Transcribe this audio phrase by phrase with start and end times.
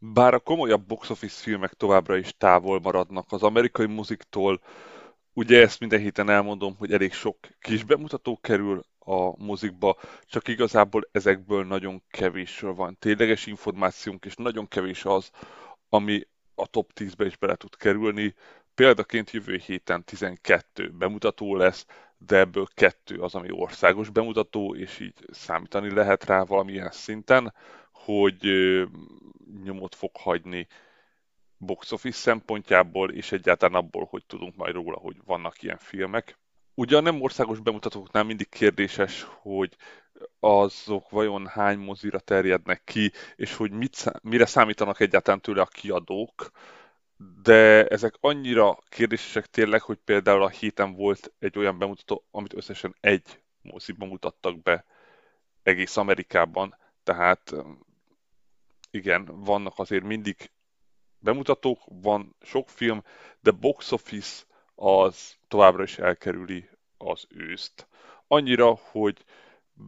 [0.00, 4.60] Bár a komolyabb box office filmek továbbra is távol maradnak az amerikai moziktól,
[5.32, 11.08] ugye ezt minden héten elmondom, hogy elég sok kis bemutató kerül a mozikba, csak igazából
[11.12, 15.30] ezekből nagyon kevésről van tényleges információnk, és nagyon kevés az,
[15.88, 18.34] ami a top 10-be is bele tud kerülni.
[18.74, 21.86] Példaként jövő héten 12 bemutató lesz,
[22.18, 27.54] de ebből kettő az, ami országos bemutató, és így számítani lehet rá valamilyen szinten,
[28.08, 28.48] hogy
[29.64, 30.66] nyomot fog hagyni
[31.56, 36.38] box office szempontjából, és egyáltalán abból, hogy tudunk majd róla, hogy vannak ilyen filmek.
[36.74, 39.76] Ugyan nem országos bemutatóknál mindig kérdéses, hogy
[40.40, 46.50] azok vajon hány mozira terjednek ki, és hogy mit, mire számítanak egyáltalán tőle a kiadók,
[47.42, 52.94] de ezek annyira kérdésesek tényleg, hogy például a héten volt egy olyan bemutató, amit összesen
[53.00, 54.84] egy moziban mutattak be
[55.62, 57.54] egész Amerikában, tehát
[58.90, 60.50] igen, vannak azért mindig
[61.18, 63.02] bemutatók, van sok film,
[63.40, 64.44] de box office
[64.74, 67.88] az továbbra is elkerüli az őszt.
[68.26, 69.24] Annyira, hogy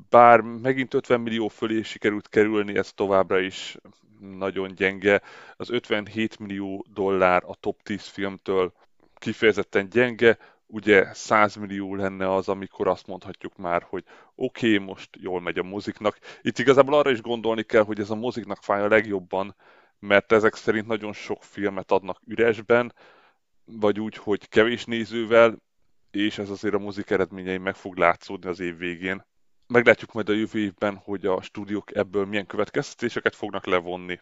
[0.08, 3.76] bár megint 50 millió fölé sikerült kerülni, ez továbbra is
[4.18, 5.22] nagyon gyenge.
[5.56, 8.72] Az 57 millió dollár a top 10 filmtől
[9.14, 10.38] kifejezetten gyenge,
[10.70, 14.04] ugye 100 millió lenne az, amikor azt mondhatjuk már, hogy
[14.34, 16.18] oké, okay, most jól megy a moziknak.
[16.42, 19.56] Itt igazából arra is gondolni kell, hogy ez a moziknak fáj a legjobban,
[19.98, 22.94] mert ezek szerint nagyon sok filmet adnak üresben,
[23.64, 25.56] vagy úgy, hogy kevés nézővel,
[26.10, 29.24] és ez azért a mozik eredményei meg fog látszódni az év végén.
[29.66, 34.20] Meglátjuk majd a jövő évben, hogy a stúdiók ebből milyen következtetéseket fognak levonni.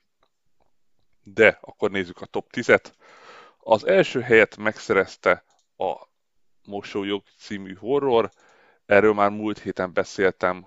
[1.22, 2.92] De akkor nézzük a top 10-et.
[3.58, 5.44] Az első helyet megszerezte
[5.76, 6.08] a
[6.68, 8.30] Mosójog című horror.
[8.86, 10.66] Erről már múlt héten beszéltem,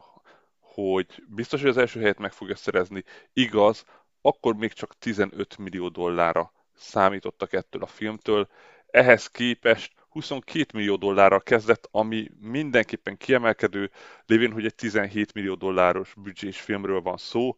[0.59, 3.03] hogy biztos, hogy az első helyet meg fogja szerezni.
[3.33, 3.85] Igaz,
[4.21, 8.47] akkor még csak 15 millió dollárra számítottak ettől a filmtől.
[8.87, 13.91] Ehhez képest 22 millió dollárra kezdett, ami mindenképpen kiemelkedő,
[14.25, 17.55] lévén, hogy egy 17 millió dolláros büdzsés filmről van szó.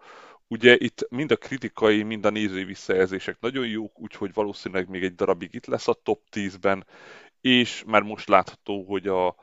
[0.47, 5.15] Ugye itt mind a kritikai, mind a nézői visszajelzések nagyon jók, úgyhogy valószínűleg még egy
[5.15, 6.85] darabig itt lesz a top 10-ben,
[7.43, 9.35] és már most látható, hogy a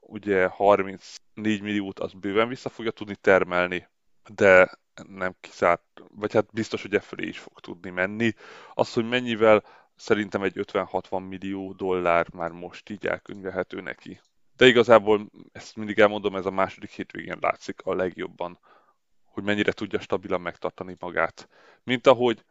[0.00, 3.88] ugye 34 milliót az bőven vissza fogja tudni termelni,
[4.34, 4.70] de
[5.08, 5.82] nem kizárt,
[6.14, 8.32] vagy hát biztos, hogy e fölé is fog tudni menni.
[8.74, 9.64] Az, hogy mennyivel,
[9.96, 14.20] szerintem egy 50-60 millió dollár már most így elkönyvelhető neki.
[14.56, 18.58] De igazából, ezt mindig elmondom, ez a második hétvégén látszik a legjobban,
[19.24, 21.48] hogy mennyire tudja stabilan megtartani magát.
[21.82, 22.44] Mint ahogy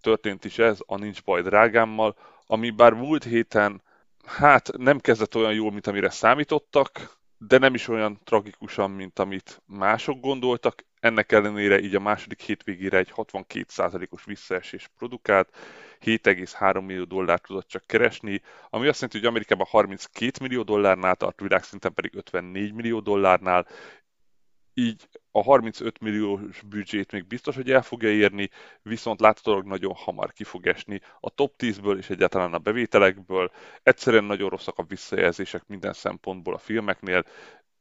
[0.00, 2.16] történt is ez a Nincs baj drágámmal,
[2.46, 3.82] ami bár múlt héten
[4.28, 9.62] hát nem kezdett olyan jól, mint amire számítottak, de nem is olyan tragikusan, mint amit
[9.66, 10.86] mások gondoltak.
[11.00, 15.56] Ennek ellenére így a második hétvégére egy 62%-os visszaesés produkált,
[16.00, 21.40] 7,3 millió dollárt tudott csak keresni, ami azt jelenti, hogy Amerikában 32 millió dollárnál tart,
[21.40, 23.66] világszinten pedig 54 millió dollárnál,
[24.74, 28.50] így a 35 milliós büdzsét még biztos, hogy el fogja érni,
[28.82, 33.50] viszont láthatólag nagyon hamar ki fog esni a top 10-ből és egyáltalán a bevételekből.
[33.82, 37.24] Egyszerűen nagyon rosszak a visszajelzések minden szempontból a filmeknél.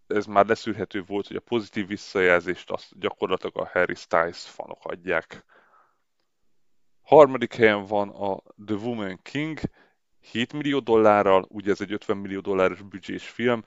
[0.07, 5.45] Ez már leszűrhető volt, hogy a pozitív visszajelzést azt gyakorlatilag a Harry Styles fanok adják.
[7.01, 9.59] Harmadik helyen van a The Woman King,
[10.31, 13.63] 7 millió dollárral, ugye ez egy 50 millió dolláros büdzsés film,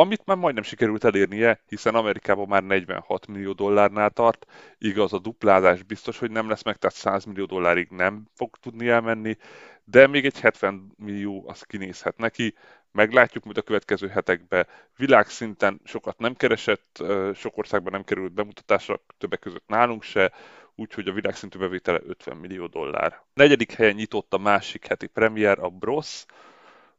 [0.00, 4.46] amit már majdnem sikerült elérnie, hiszen Amerikában már 46 millió dollárnál tart,
[4.78, 8.88] igaz a duplázás biztos, hogy nem lesz meg, tehát 100 millió dollárig nem fog tudni
[8.88, 9.36] elmenni,
[9.84, 12.54] de még egy 70 millió az kinézhet neki,
[12.92, 14.66] meglátjuk majd a következő hetekben.
[14.96, 17.02] Világszinten sokat nem keresett,
[17.34, 20.32] sok országban nem került bemutatásra, többek között nálunk se,
[20.74, 23.22] úgyhogy a világszintű bevétele 50 millió dollár.
[23.34, 26.24] Negyedik helyen nyitott a másik heti premier, a Bros.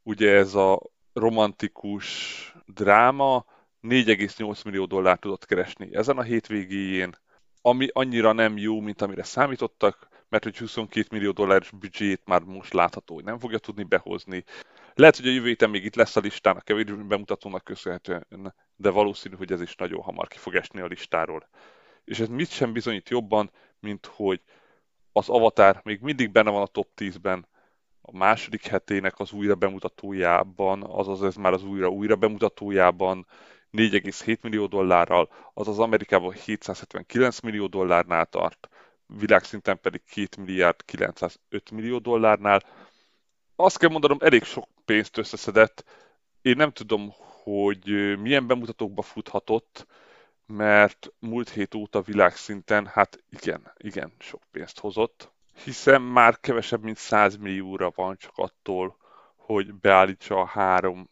[0.03, 0.81] Ugye ez a
[1.13, 3.45] romantikus dráma,
[3.81, 7.15] 4,8 millió dollár tudott keresni ezen a hétvégéjén,
[7.61, 12.73] ami annyira nem jó, mint amire számítottak, mert hogy 22 millió dolláros büdzséjét már most
[12.73, 14.43] látható, hogy nem fogja tudni behozni.
[14.93, 18.89] Lehet, hogy a jövő héten még itt lesz a listán a kevés bemutatónak köszönhetően, de
[18.89, 21.49] valószínű, hogy ez is nagyon hamar ki fog esni a listáról.
[22.03, 24.41] És ez mit sem bizonyít jobban, mint hogy
[25.11, 27.47] az Avatar még mindig benne van a top 10-ben,
[28.01, 33.27] a második hetének az újra bemutatójában, azaz ez már az újra újra bemutatójában
[33.71, 38.69] 4,7 millió dollárral, azaz Amerikában 779 millió dollárnál tart,
[39.05, 42.63] világszinten pedig 2 milliárd 905 millió dollárnál.
[43.55, 45.83] Azt kell mondanom, elég sok pénzt összeszedett.
[46.41, 47.11] Én nem tudom,
[47.43, 47.85] hogy
[48.19, 49.87] milyen bemutatókba futhatott,
[50.45, 55.31] mert múlt hét óta világszinten, hát igen, igen, sok pénzt hozott,
[55.63, 58.97] hiszen már kevesebb, mint 100 millióra van csak attól,
[59.35, 61.09] hogy beállítsa a 3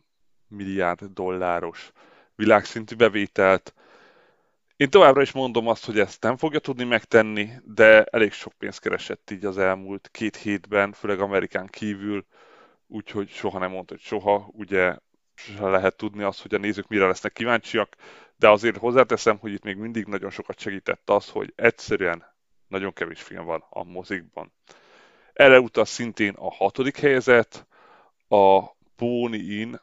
[0.48, 1.92] milliárd dolláros
[2.36, 3.74] világszintű bevételt.
[4.76, 8.80] Én továbbra is mondom azt, hogy ezt nem fogja tudni megtenni, de elég sok pénzt
[8.80, 12.26] keresett így az elmúlt két hétben, főleg Amerikán kívül,
[12.88, 14.50] úgyhogy soha nem mondta, hogy soha.
[14.52, 14.98] Ugye
[15.60, 17.96] lehet tudni azt, hogy a nézők mire lesznek kíváncsiak,
[18.36, 22.26] de azért hozzáteszem, hogy itt még mindig nagyon sokat segített az, hogy egyszerűen
[22.70, 24.52] nagyon kevés film van a mozikban.
[25.34, 27.68] Erre utal szintén a hatodik helyzet,
[28.28, 29.82] a Pony in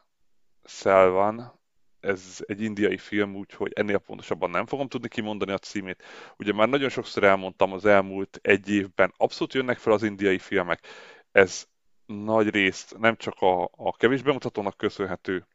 [0.63, 1.57] Selvan,
[1.99, 6.03] ez egy indiai film, úgyhogy ennél pontosabban nem fogom tudni kimondani a címét.
[6.37, 10.87] Ugye már nagyon sokszor elmondtam az elmúlt egy évben, abszolút jönnek fel az indiai filmek.
[11.31, 11.67] Ez
[12.05, 15.47] nagy részt nem csak a, a kevés bemutatónak köszönhető,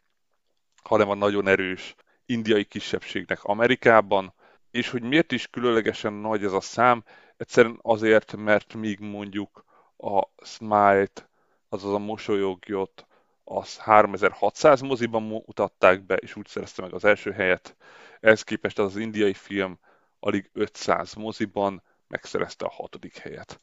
[0.82, 1.94] hanem a nagyon erős
[2.26, 4.34] indiai kisebbségnek Amerikában,
[4.72, 7.04] és hogy miért is különlegesen nagy ez a szám,
[7.36, 9.64] egyszerűen azért, mert míg mondjuk
[9.96, 11.28] a Smile-t,
[11.68, 13.06] azaz a mosolyogjot,
[13.44, 17.76] az 3600 moziban mutatták be, és úgy szerezte meg az első helyet.
[18.20, 19.78] Ehhez képest az, az indiai film
[20.20, 23.60] alig 500 moziban megszerezte a hatodik helyet.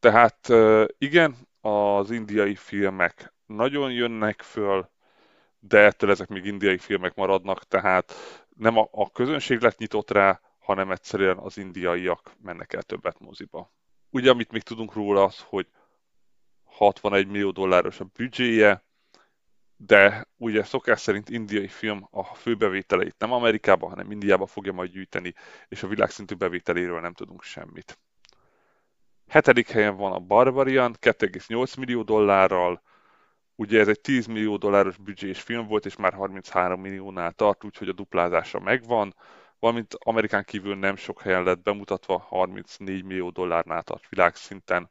[0.00, 0.48] Tehát
[0.98, 4.90] igen, az indiai filmek nagyon jönnek föl,
[5.58, 8.14] de ettől ezek még indiai filmek maradnak, tehát
[8.56, 10.40] nem a, a közönség lett nyitott rá,
[10.70, 13.72] hanem egyszerűen az indiaiak mennek el többet moziba.
[14.10, 15.66] Ugye, amit még tudunk róla az, hogy
[16.64, 18.84] 61 millió dolláros a büdzséje,
[19.76, 25.34] de ugye szokás szerint indiai film a főbevételeit nem Amerikába, hanem Indiába fogja majd gyűjteni,
[25.68, 27.98] és a világszintű bevételéről nem tudunk semmit.
[29.28, 32.82] Hetedik helyen van a Barbarian, 2,8 millió dollárral,
[33.54, 37.88] ugye ez egy 10 millió dolláros büdzsés film volt, és már 33 milliónál tart, úgyhogy
[37.88, 39.14] a duplázása megvan,
[39.60, 44.90] valamint Amerikán kívül nem sok helyen lett bemutatva, 34 millió dollárnál tart világszinten.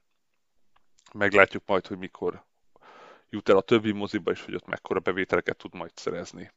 [1.13, 2.43] Meglátjuk majd, hogy mikor
[3.29, 6.51] jut el a többi moziba, és hogy ott mekkora bevételeket tud majd szerezni.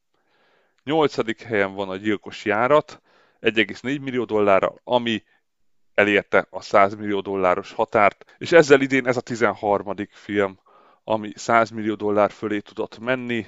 [0.85, 3.03] Nyolcadik helyen van a Gyilkos Járat,
[3.41, 5.23] 1,4 millió dollárral, ami
[5.94, 9.94] elérte a 100 millió dolláros határt, és ezzel idén ez a 13.
[10.11, 10.59] film,
[11.05, 13.47] ami 100 millió dollár fölé tudott menni.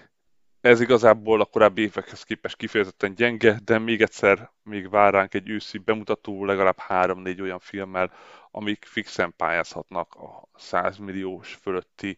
[0.64, 5.49] Ez igazából a korábbi évekhez képest kifejezetten gyenge, de még egyszer még vár ránk egy
[5.49, 8.12] őszi bemutató, legalább 3-4 olyan filmmel,
[8.50, 12.16] amik fixen pályázhatnak a 100 milliós fölötti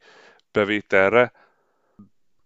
[0.52, 1.32] bevételre.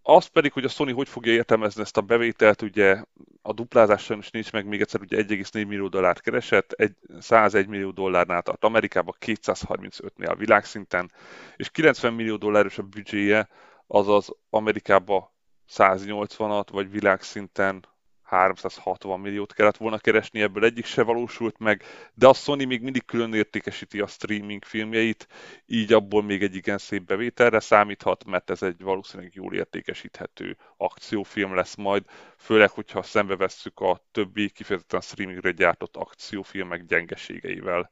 [0.01, 3.03] Az pedig, hogy a Sony hogy fogja értelmezni ezt a bevételt, ugye
[3.41, 7.91] a duplázás is nincs meg, még egyszer ugye 1,4 millió dollárt keresett, egy, 101 millió
[7.91, 11.11] dollárnál tart Amerikában, 235-nél a világszinten,
[11.55, 13.49] és 90 millió dolláros a büdzséje,
[13.87, 15.30] azaz Amerikában
[15.77, 17.85] 180-at, vagy világszinten
[18.31, 23.05] 360 milliót kellett volna keresni, ebből egyik se valósult meg, de a Sony még mindig
[23.05, 25.27] külön értékesíti a streaming filmjeit,
[25.65, 31.55] így abból még egy igen szép bevételre számíthat, mert ez egy valószínűleg jól értékesíthető akciófilm
[31.55, 32.03] lesz majd,
[32.37, 37.91] főleg, hogyha szembe vesszük a többi kifejezetten streamingre gyártott akciófilmek gyengeségeivel.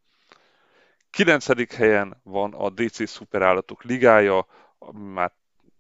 [1.10, 1.76] 9.
[1.76, 4.46] helyen van a DC Szuperállatok Ligája,
[4.94, 5.32] már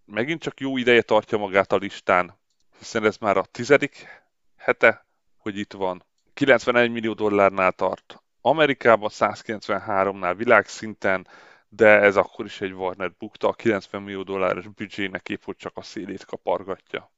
[0.09, 2.37] megint csak jó ideje tartja magát a listán,
[2.77, 4.07] hiszen ez már a tizedik
[4.57, 5.05] hete,
[5.37, 6.03] hogy itt van.
[6.33, 8.21] 91 millió dollárnál tart.
[8.41, 11.27] Amerikában 193-nál világszinten,
[11.69, 15.77] de ez akkor is egy Warner bukta, a 90 millió dolláros büdzsének épp hogy csak
[15.77, 17.11] a szélét kapargatja.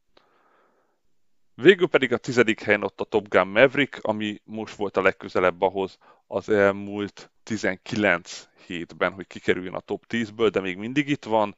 [1.56, 5.62] Végül pedig a tizedik helyen ott a Top Gun Maverick, ami most volt a legközelebb
[5.62, 11.56] ahhoz az elmúlt 19 hétben, hogy kikerüljön a top 10-ből, de még mindig itt van.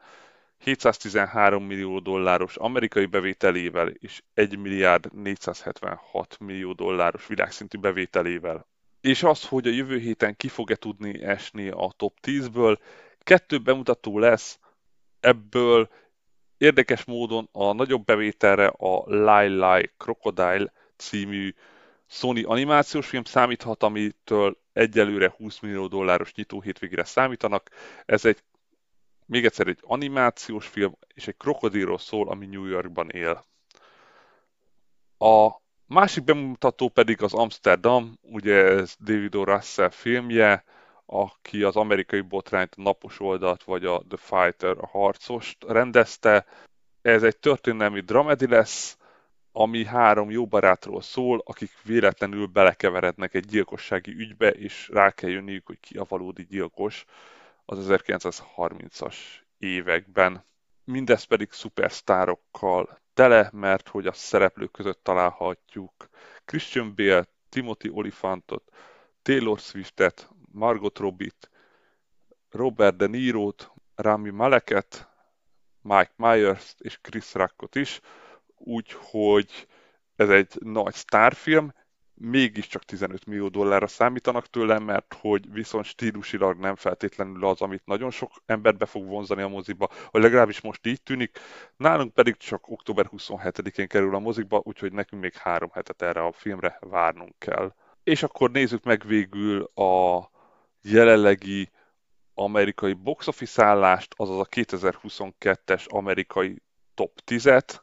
[0.64, 8.68] 713 millió dolláros amerikai bevételével és 1 milliárd 476 millió dolláros világszintű bevételével.
[9.02, 12.78] És az, hogy a jövő héten ki fog-e tudni esni a top 10-ből,
[13.20, 14.60] kettő bemutató lesz,
[15.20, 15.90] ebből
[16.58, 21.54] érdekes módon a nagyobb bevételre a Lai Lai Crocodile című
[22.08, 27.70] Sony animációs film számíthat, amitől egyelőre 20 millió dolláros nyitó hétvégére számítanak.
[28.06, 28.44] Ez egy,
[29.26, 33.46] még egyszer egy animációs film, és egy krokodilról szól, ami New Yorkban él.
[35.18, 39.44] A másik bemutató pedig az Amsterdam, ugye ez David O.
[39.44, 40.64] Russell filmje,
[41.06, 46.46] aki az amerikai botrányt, a napos oldalt, vagy a The Fighter, a harcost rendezte.
[47.02, 48.98] Ez egy történelmi dramedi lesz,
[49.52, 55.66] ami három jó barátról szól, akik véletlenül belekeverednek egy gyilkossági ügybe, és rá kell jönniük,
[55.66, 57.06] hogy ki a valódi gyilkos
[57.66, 59.16] az 1930-as
[59.58, 60.46] években.
[60.84, 66.10] Mindez pedig szupersztárokkal tele, mert hogy a szereplők között találhatjuk
[66.46, 68.72] Christian Bale, Timothy Olifantot,
[69.22, 71.50] Taylor Swiftet, Margot Robbie-t,
[72.50, 75.10] Robert De Niro-t, Rami Maleket,
[75.82, 78.00] Mike Myers és Chris Rockot is,
[78.56, 79.68] úgyhogy
[80.16, 81.74] ez egy nagy sztárfilm,
[82.14, 88.12] mégiscsak 15 millió dollárra számítanak tőle, mert hogy viszont stílusilag nem feltétlenül az, amit nagyon
[88.12, 91.40] sok embert be fog vonzani a moziba, vagy legalábbis most így tűnik.
[91.78, 96.32] Nálunk pedig csak október 27-én kerül a moziba, úgyhogy nekünk még három hetet erre a
[96.32, 97.74] filmre várnunk kell.
[98.04, 100.30] És akkor nézzük meg végül a
[100.82, 101.72] jelenlegi
[102.34, 106.62] amerikai box office állást, azaz a 2022-es amerikai
[106.94, 107.82] top 10-et.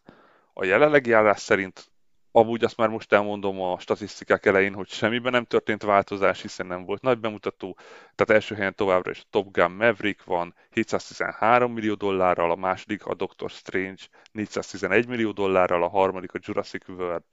[0.53, 1.90] A jelenlegi állás szerint
[2.33, 6.85] Amúgy azt már most elmondom a statisztikák elején, hogy semmiben nem történt változás, hiszen nem
[6.85, 7.77] volt nagy bemutató.
[8.15, 13.07] Tehát első helyen továbbra is a Top Gun Maverick van 713 millió dollárral, a második
[13.07, 17.25] a Doctor Strange 411 millió dollárral, a harmadik a Jurassic World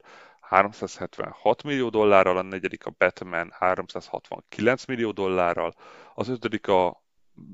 [0.42, 5.74] 376 millió dollárral, a negyedik a Batman 369 millió dollárral,
[6.14, 7.04] az ötödik a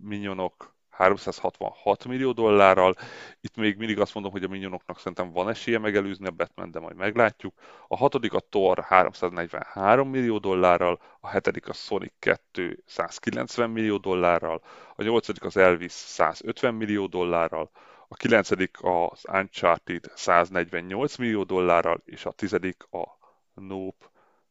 [0.02, 2.96] Minionok 366 millió dollárral.
[3.42, 6.80] Itt még mindig azt mondom, hogy a Minionoknak szerintem van esélye megelőzni a Batman, de
[6.80, 7.54] majd meglátjuk.
[7.88, 14.62] A hatodik a Thor 343 millió dollárral, a hetedik a Sonic 2 190 millió dollárral,
[14.96, 17.70] a nyolcadik az Elvis 150 millió dollárral,
[18.08, 23.18] a kilencedik az Uncharted 148 millió dollárral, és a tizedik a
[23.54, 24.06] Nope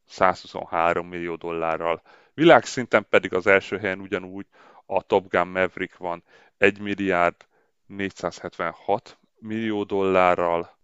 [0.07, 2.03] 123 millió dollárral.
[2.35, 4.47] Világszinten pedig az első helyen ugyanúgy
[4.87, 6.25] a Top Gun Maverick van
[6.57, 7.47] 1 milliárd
[7.87, 10.79] 476 millió dollárral,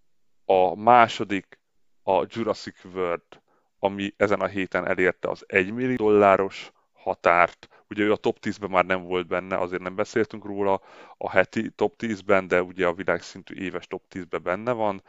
[0.44, 1.58] a második
[2.02, 3.42] a Jurassic World,
[3.78, 7.68] ami ezen a héten elérte az 1 millió dolláros határt.
[7.90, 10.80] Ugye ő a top 10-ben már nem volt benne, azért nem beszéltünk róla
[11.16, 15.02] a heti top 10-ben, de ugye a világszintű éves top 10-ben benne van.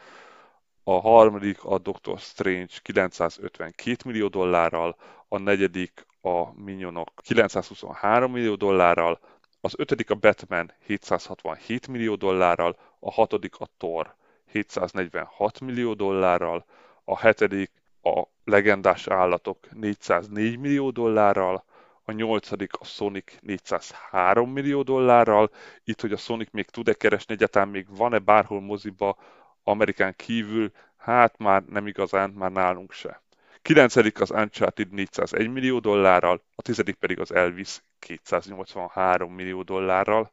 [0.84, 4.96] A harmadik a Doctor Strange 952 millió dollárral,
[5.28, 9.20] a negyedik a Minionok 923 millió dollárral,
[9.62, 14.16] az ötödik a Batman 767 millió dollárral, a hatodik a Thor
[14.52, 16.66] 746 millió dollárral,
[17.04, 17.72] a hetedik
[18.04, 21.64] a legendás állatok 404 millió dollárral,
[22.04, 25.52] a nyolcadik a Sonic 403 millió dollárral.
[25.84, 29.18] Itt, hogy a Sonic még tud-e keresni, egyáltalán még van-e bárhol moziba
[29.64, 33.22] Amerikán kívül, hát már nem igazán, már nálunk se.
[33.62, 33.96] 9.
[33.96, 36.84] az Uncharted 401 millió dollárral, a 10.
[37.00, 40.32] pedig az Elvis 283 millió dollárral.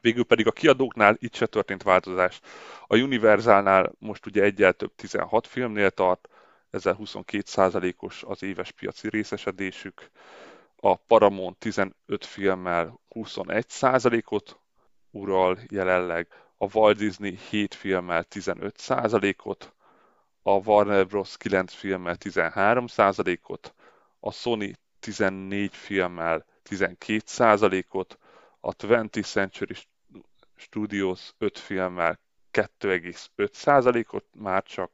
[0.00, 2.40] Végül pedig a kiadóknál itt se történt változás.
[2.86, 6.28] A Universalnál most ugye egyel több 16 filmnél tart,
[6.70, 10.10] ezzel 22%-os az éves piaci részesedésük.
[10.76, 14.60] A Paramount 15 filmmel 21%-ot
[15.10, 19.74] ural jelenleg, a Walt Disney 7 filmmel 15%-ot,
[20.42, 21.36] a Warner Bros.
[21.36, 23.74] 9 filmmel 13%-ot,
[24.20, 28.18] a Sony 14 filmmel 12%-ot,
[28.60, 29.74] a 20th Century
[30.56, 32.20] Studios 5 filmmel
[32.52, 34.90] 2,5%-ot már csak,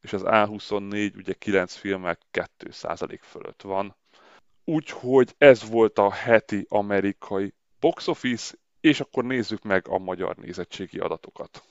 [0.00, 3.96] és az A24 ugye 9 filmmel 2% fölött van.
[4.64, 10.98] Úgyhogy ez volt a heti amerikai box office, és akkor nézzük meg a magyar nézettségi
[10.98, 11.62] adatokat.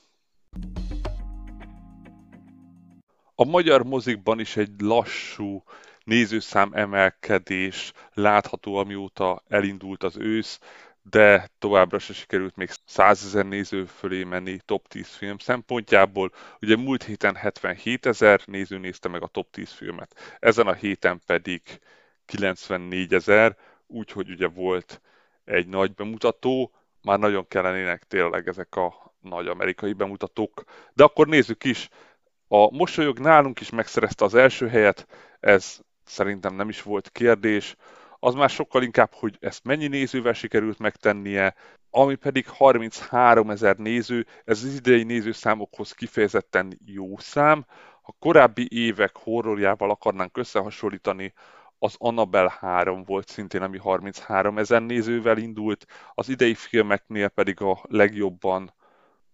[3.36, 5.64] A magyar mozikban is egy lassú
[6.04, 10.60] nézőszám emelkedés látható, amióta elindult az ősz,
[11.02, 16.32] de továbbra se sikerült még 100 ezer néző fölé menni top 10 film szempontjából.
[16.62, 21.22] Ugye múlt héten 77 ezer néző nézte meg a top 10 filmet, ezen a héten
[21.26, 21.62] pedig
[22.26, 25.02] 94 ezer, úgyhogy ugye volt
[25.46, 26.72] egy nagy bemutató,
[27.02, 30.64] már nagyon kellenének tényleg ezek a nagy amerikai bemutatók.
[30.94, 31.90] De akkor nézzük is,
[32.56, 35.08] a mosolyog nálunk is megszerezte az első helyet,
[35.40, 37.76] ez szerintem nem is volt kérdés.
[38.20, 41.56] Az már sokkal inkább, hogy ezt mennyi nézővel sikerült megtennie,
[41.90, 47.66] ami pedig 33 ezer néző, ez az idei nézőszámokhoz kifejezetten jó szám.
[48.02, 51.34] Ha korábbi évek horrorjával akarnánk összehasonlítani,
[51.80, 57.80] az Annabelle 3 volt szintén, ami 33 ezer nézővel indult, az idei filmeknél pedig a
[57.84, 58.74] legjobban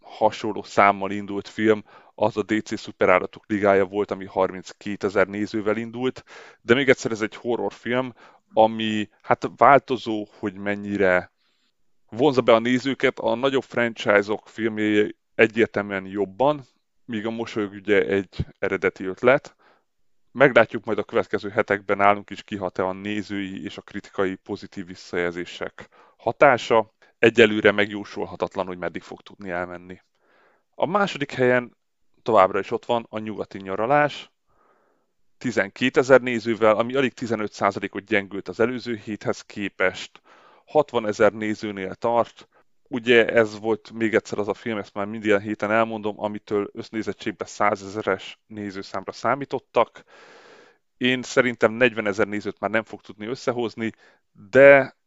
[0.10, 1.84] hasonló számmal indult film,
[2.22, 6.24] az a DC Szuperállatok Ligája volt, ami 32 ezer nézővel indult,
[6.62, 8.14] de még egyszer ez egy horrorfilm,
[8.54, 11.32] ami hát változó, hogy mennyire
[12.10, 16.64] vonza be a nézőket, a nagyobb franchise-ok filmjei egyértelműen jobban,
[17.06, 19.56] míg a mosolyog ugye egy eredeti ötlet.
[20.32, 25.90] Meglátjuk majd a következő hetekben nálunk is kihat-e a nézői és a kritikai pozitív visszajelzések
[26.18, 26.94] hatása.
[27.20, 30.02] Egyelőre megjósolhatatlan, hogy meddig fog tudni elmenni.
[30.76, 31.78] A második helyen
[32.22, 34.32] továbbra is ott van a nyugati nyaralás,
[35.38, 40.22] 12 ezer nézővel, ami alig 15%-ot gyengült az előző héthez képest,
[40.66, 42.48] 60 ezer nézőnél tart.
[42.88, 47.48] Ugye ez volt még egyszer az a film, ezt már minden héten elmondom, amitől össznézettségben
[47.48, 50.04] 100 ezeres nézőszámra számítottak.
[50.98, 53.92] Én szerintem 40 ezer nézőt már nem fog tudni összehozni,
[54.50, 54.98] de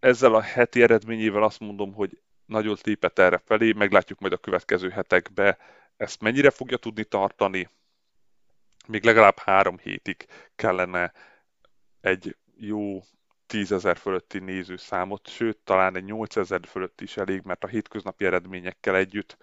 [0.00, 4.88] ezzel a heti eredményével azt mondom, hogy nagyot lépett erre felé, meglátjuk majd a következő
[4.88, 5.58] hetekbe,
[5.98, 7.68] ezt mennyire fogja tudni tartani.
[8.86, 10.26] Még legalább három hétig
[10.56, 11.12] kellene
[12.00, 13.02] egy jó
[13.46, 18.24] 10 ezer fölötti nézőszámot, sőt, talán egy 8 ezer fölött is elég, mert a hétköznapi
[18.24, 19.36] eredményekkel együtt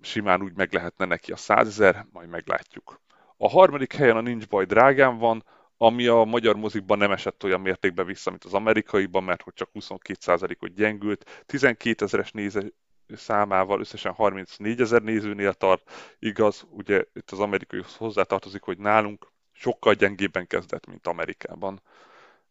[0.00, 3.00] simán úgy meg lehetne neki a 100 ezer, majd meglátjuk.
[3.36, 5.44] A harmadik helyen a Nincs baj drágán van,
[5.76, 9.70] ami a magyar mozikban nem esett olyan mértékben vissza, mint az amerikaiban, mert hogy csak
[9.74, 11.42] 22%-ot gyengült.
[11.46, 12.74] 12 ezeres néző
[13.08, 15.90] számával összesen 34 ezer nézőnél tart.
[16.18, 21.82] Igaz, ugye itt az amerikai hozzátartozik, hogy nálunk sokkal gyengébben kezdett, mint Amerikában.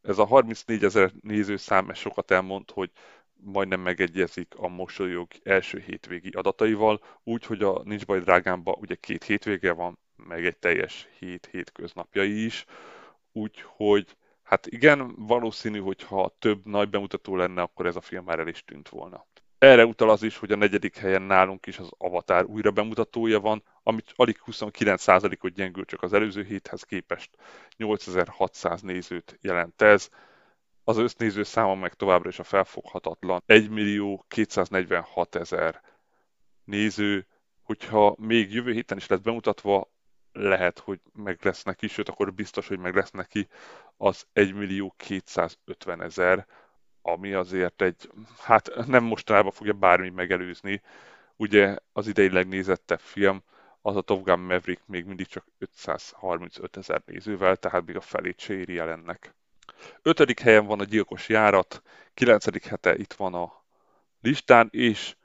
[0.02, 2.92] Ez a 34 ezer nézőszám ez sokat elmond, hogy
[3.34, 9.72] majdnem megegyezik a mosolyog első hétvégi adataival, úgyhogy a Nincs baj drágámba ugye két hétvége
[9.72, 12.66] van, meg egy teljes hét hétköznapjai is,
[13.32, 18.39] úgyhogy hát igen, valószínű, hogy ha több nagy bemutató lenne, akkor ez a film már
[18.39, 19.26] el is tűnt volna.
[19.63, 23.63] Erre utal az is, hogy a negyedik helyen nálunk is az Avatar újra bemutatója van,
[23.84, 27.30] amit alig 29%-ot gyengül csak az előző héthez képest.
[27.78, 30.10] 8600 nézőt jelent ez.
[30.84, 33.43] Az össznéző száma meg továbbra is a felfoghatatlan.
[33.45, 35.82] 1 millió 246 ezer
[36.63, 37.28] néző,
[37.62, 39.91] hogyha még jövő héten is lesz bemutatva,
[40.32, 43.47] lehet, hogy meg lesz neki, sőt, akkor biztos, hogy meg lesz neki
[43.97, 46.47] az 1 millió 250 ezer,
[47.06, 50.82] ami azért egy, hát nem mostanában fogja bármi megelőzni.
[51.36, 53.44] Ugye az idei legnézettebb film,
[53.82, 58.39] az a Top Gun Maverick még mindig csak 535 ezer nézővel, tehát még a felét
[58.39, 59.34] se éri el ennek.
[60.02, 61.82] Ötödik helyen van a Gyilkos Járat,
[62.13, 63.63] kilencedik hete itt van a
[64.22, 65.16] listán, és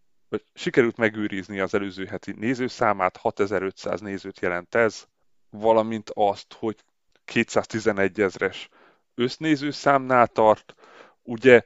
[0.54, 5.06] sikerült megőrizni az előző heti nézőszámát, 6500 nézőt jelent ez,
[5.50, 6.76] valamint azt, hogy
[7.24, 8.68] 211 ezres
[9.14, 10.74] össznézőszámnál tart,
[11.28, 11.62] Ugye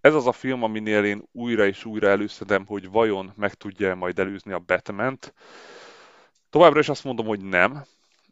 [0.00, 4.18] ez az a film, aminél én újra és újra előszedem, hogy vajon meg tudja majd
[4.18, 5.34] előzni a batman -t.
[6.50, 7.84] Továbbra is azt mondom, hogy nem,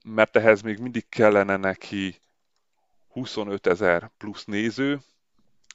[0.05, 2.21] mert ehhez még mindig kellene neki
[3.09, 5.01] 25 ezer plusz néző,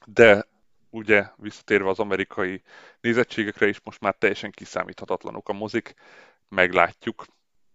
[0.06, 0.46] de
[0.90, 2.62] ugye visszatérve az amerikai
[3.00, 5.94] nézettségekre is most már teljesen kiszámíthatatlanok a mozik,
[6.48, 7.26] meglátjuk.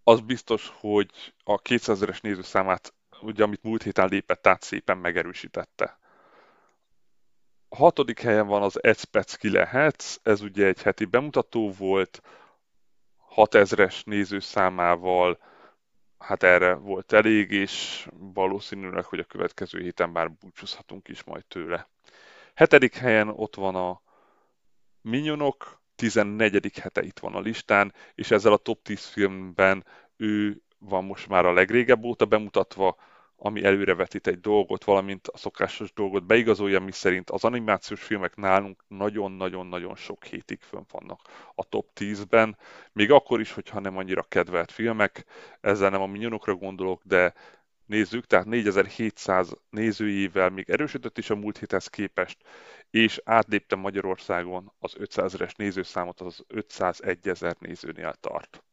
[0.04, 1.12] Az biztos, hogy
[1.44, 6.00] a 200 eres nézőszámát, ugye amit múlt héten lépett át, szépen megerősítette.
[7.74, 12.22] A hatodik helyen van az Ecpecki Lehetsz, ez ugye egy heti bemutató volt,
[13.36, 15.40] 6000-es nézőszámával,
[16.18, 21.88] hát erre volt elég, és valószínűleg, hogy a következő héten már búcsúzhatunk is majd tőle.
[22.54, 24.02] Hetedik helyen ott van a
[25.02, 26.78] Minyonok, 14.
[26.78, 29.86] hete itt van a listán, és ezzel a top 10 filmben
[30.18, 32.98] ő van most már a legrégebb óta bemutatva,
[33.44, 38.84] ami előrevetít egy dolgot, valamint a szokásos dolgot beigazolja, mi szerint az animációs filmek nálunk
[38.88, 41.20] nagyon-nagyon-nagyon sok hétig fönn vannak
[41.56, 42.58] a top 10-ben,
[42.94, 45.26] még akkor is, hogyha nem annyira kedvelt filmek,
[45.62, 47.34] ezzel nem a minyonokra gondolok, de
[47.86, 52.38] nézzük, tehát 4700 nézőjével még erősödött is a múlt héthez képest,
[52.90, 58.64] és átlépte Magyarországon az 500 eres nézőszámot, az 501 ezer nézőnél tart.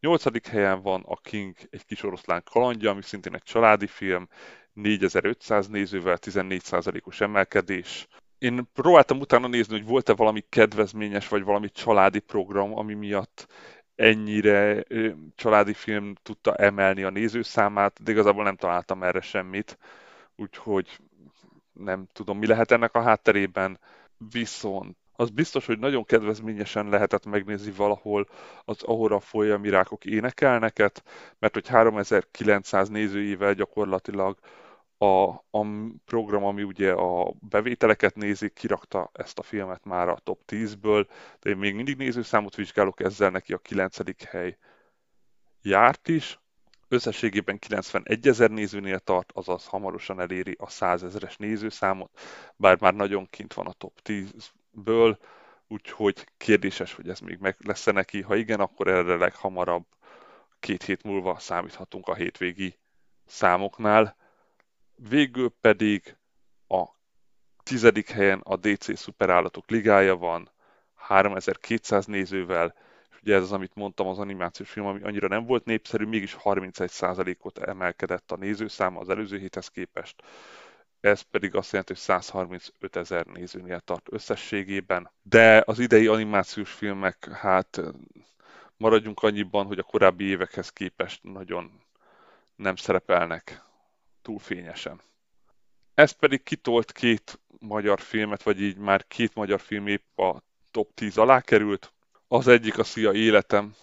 [0.00, 4.28] Nyolcadik helyen van a King, egy kis oroszlán kalandja, ami szintén egy családi film,
[4.72, 8.06] 4500 nézővel, 14%-os emelkedés.
[8.38, 13.46] Én próbáltam utána nézni, hogy volt-e valami kedvezményes, vagy valami családi program, ami miatt
[13.94, 14.84] ennyire
[15.34, 19.78] családi film tudta emelni a nézőszámát, de igazából nem találtam erre semmit,
[20.36, 20.98] úgyhogy
[21.72, 23.78] nem tudom, mi lehet ennek a hátterében.
[24.30, 28.28] Viszont az biztos, hogy nagyon kedvezményesen lehetett megnézni valahol
[28.64, 31.02] az Ahora folyami rákok énekelneket,
[31.38, 34.38] mert hogy 3900 nézőjével gyakorlatilag
[34.98, 35.66] a, a
[36.04, 41.08] program, ami ugye a bevételeket nézi, kirakta ezt a filmet már a top 10-ből,
[41.40, 44.24] de én még mindig nézőszámot vizsgálok ezzel, neki a 9.
[44.24, 44.58] hely
[45.62, 46.40] járt is.
[46.88, 52.20] Összességében 91 ezer nézőnél tart, azaz hamarosan eléri a 100 ezeres nézőszámot,
[52.56, 54.00] bár már nagyon kint van a top
[54.76, 55.16] 10-ből,
[55.68, 58.20] úgyhogy kérdéses, hogy ez még meg lesz -e neki.
[58.20, 59.84] Ha igen, akkor erre leghamarabb
[60.60, 62.78] két hét múlva számíthatunk a hétvégi
[63.26, 64.16] számoknál.
[64.96, 66.16] Végül pedig
[66.68, 66.84] a
[67.62, 70.50] tizedik helyen a DC Szuperállatok Ligája van,
[70.94, 72.74] 3200 nézővel,
[73.10, 76.36] és ugye ez az, amit mondtam, az animációs film, ami annyira nem volt népszerű, mégis
[76.44, 80.22] 31%-ot emelkedett a nézőszáma az előző héthez képest.
[81.00, 85.10] Ez pedig azt jelenti, hogy 135 ezer nézőnél tart összességében.
[85.22, 87.80] De az idei animációs filmek, hát
[88.76, 91.82] maradjunk annyiban, hogy a korábbi évekhez képest nagyon
[92.56, 93.62] nem szerepelnek
[94.22, 95.00] túl fényesen.
[95.94, 100.94] Ez pedig kitolt két magyar filmet, vagy így már két magyar film épp a top
[100.94, 101.92] 10 alá került.
[102.28, 103.74] Az egyik a Szia Életem,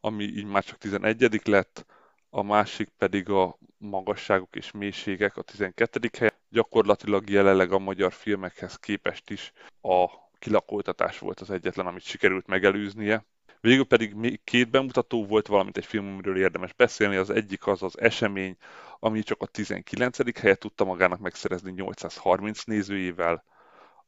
[0.00, 1.86] ami így már csak 11 lett,
[2.30, 6.10] a másik pedig a Magasságok és Mélységek a 12.
[6.18, 6.39] helyen.
[6.50, 10.06] Gyakorlatilag jelenleg a magyar filmekhez képest is a
[10.38, 13.24] kilakoltatás volt az egyetlen, amit sikerült megelőznie.
[13.60, 17.16] Végül pedig még két bemutató volt, valamint egy film, amiről érdemes beszélni.
[17.16, 18.56] Az egyik az az esemény,
[18.98, 20.38] ami csak a 19.
[20.40, 23.44] helyet tudta magának megszerezni 830 nézőjével,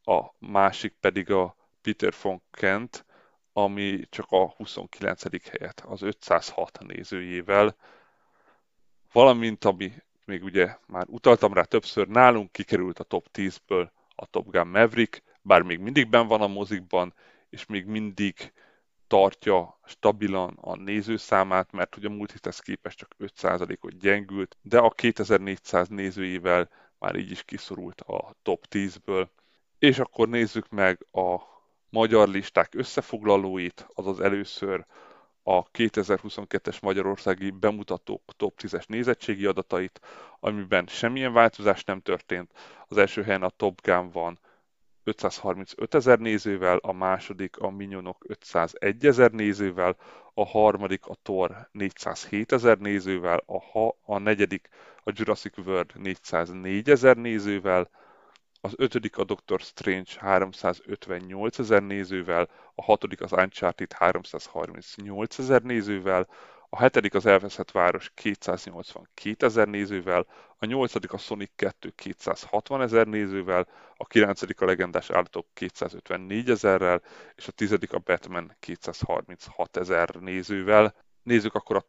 [0.05, 3.05] a másik pedig a Peter von Kent,
[3.53, 5.49] ami csak a 29.
[5.49, 7.77] helyet, az 506 nézőjével,
[9.13, 9.93] valamint ami
[10.33, 15.23] még ugye már utaltam rá többször, nálunk kikerült a top 10-ből a Top Gun Maverick,
[15.43, 17.15] bár még mindig ben van a mozikban,
[17.51, 18.53] és még mindig
[19.07, 24.91] tartja stabilan a nézőszámát, mert ugye a múlt héthez képest csak 5%-ot gyengült, de a
[24.91, 29.29] 2400 nézőjével már így is kiszorult a top 10-ből.
[29.79, 31.41] És akkor nézzük meg a
[31.89, 34.87] magyar listák összefoglalóit, azaz először
[35.43, 40.01] a 2022-es magyarországi bemutatók top 10-es nézettségi adatait,
[40.41, 42.53] amiben semmilyen változás nem történt.
[42.89, 44.39] Az első helyen a Top Gun van
[45.05, 49.97] 535 ezer nézővel, a második a Minyonok 501 ezer nézővel,
[50.35, 54.69] a harmadik a Thor 407 ezer nézővel, a, ha, a negyedik
[55.05, 57.91] a Jurassic World 404 ezer nézővel,
[58.65, 66.29] az ötödik a Doctor Strange 358 ezer nézővel, a hatodik az Uncharted 338 ezer nézővel,
[66.69, 70.27] a hetedik az Elveszett Város 282 ezer nézővel,
[70.59, 77.03] a nyolcadik a Sonic 2 260 ezer nézővel, a kilencedik a Legendás Állatok 254 ezerrel,
[77.35, 80.95] és a tizedik a Batman 236 ezer nézővel.
[81.23, 81.85] Nézzük akkor a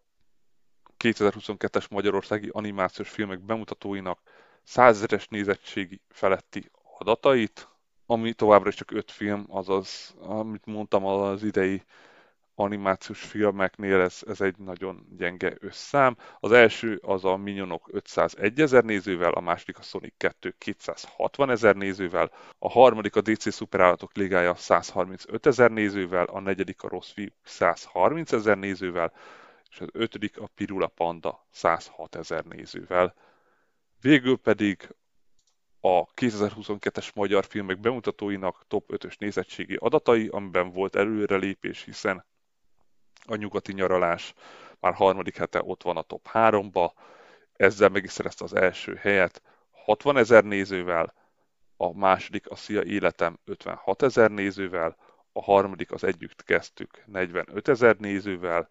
[1.03, 4.19] 2022-es magyarországi animációs filmek bemutatóinak
[4.63, 7.67] százezeres nézettségi feletti adatait,
[8.05, 11.83] ami továbbra is csak öt film, azaz, amit mondtam, az idei
[12.55, 16.17] animációs filmeknél ez, ez egy nagyon gyenge összám.
[16.39, 21.75] Az első az a Minyonok 501 ezer nézővel, a második a Sonic 2 260 ezer
[21.75, 27.27] nézővel, a harmadik a DC Szuperállatok Ligája 135 ezer nézővel, a negyedik a Rossz Fiú
[27.43, 29.13] 130 ezer nézővel,
[29.71, 33.13] és az ötödik a Pirula Panda 106 ezer nézővel.
[34.03, 34.95] Végül pedig
[35.79, 42.25] a 2022-es magyar filmek bemutatóinak top 5-ös nézettségi adatai, amiben volt előrelépés, hiszen
[43.25, 44.33] a nyugati nyaralás
[44.79, 46.91] már harmadik hete ott van a top 3-ba,
[47.53, 49.41] ezzel meg is szerezte az első helyet.
[49.71, 51.13] 60 ezer nézővel,
[51.77, 54.97] a második a Szia Életem 56 ezer nézővel,
[55.31, 58.69] a harmadik az Együtt kezdtük 45 ezer nézővel,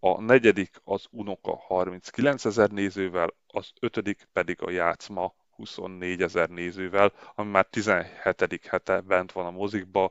[0.00, 7.12] a negyedik az Unoka 39 ezer nézővel, az ötödik pedig a Játszma 24 ezer nézővel,
[7.34, 8.66] ami már 17.
[8.66, 10.10] hete bent van a mozikba.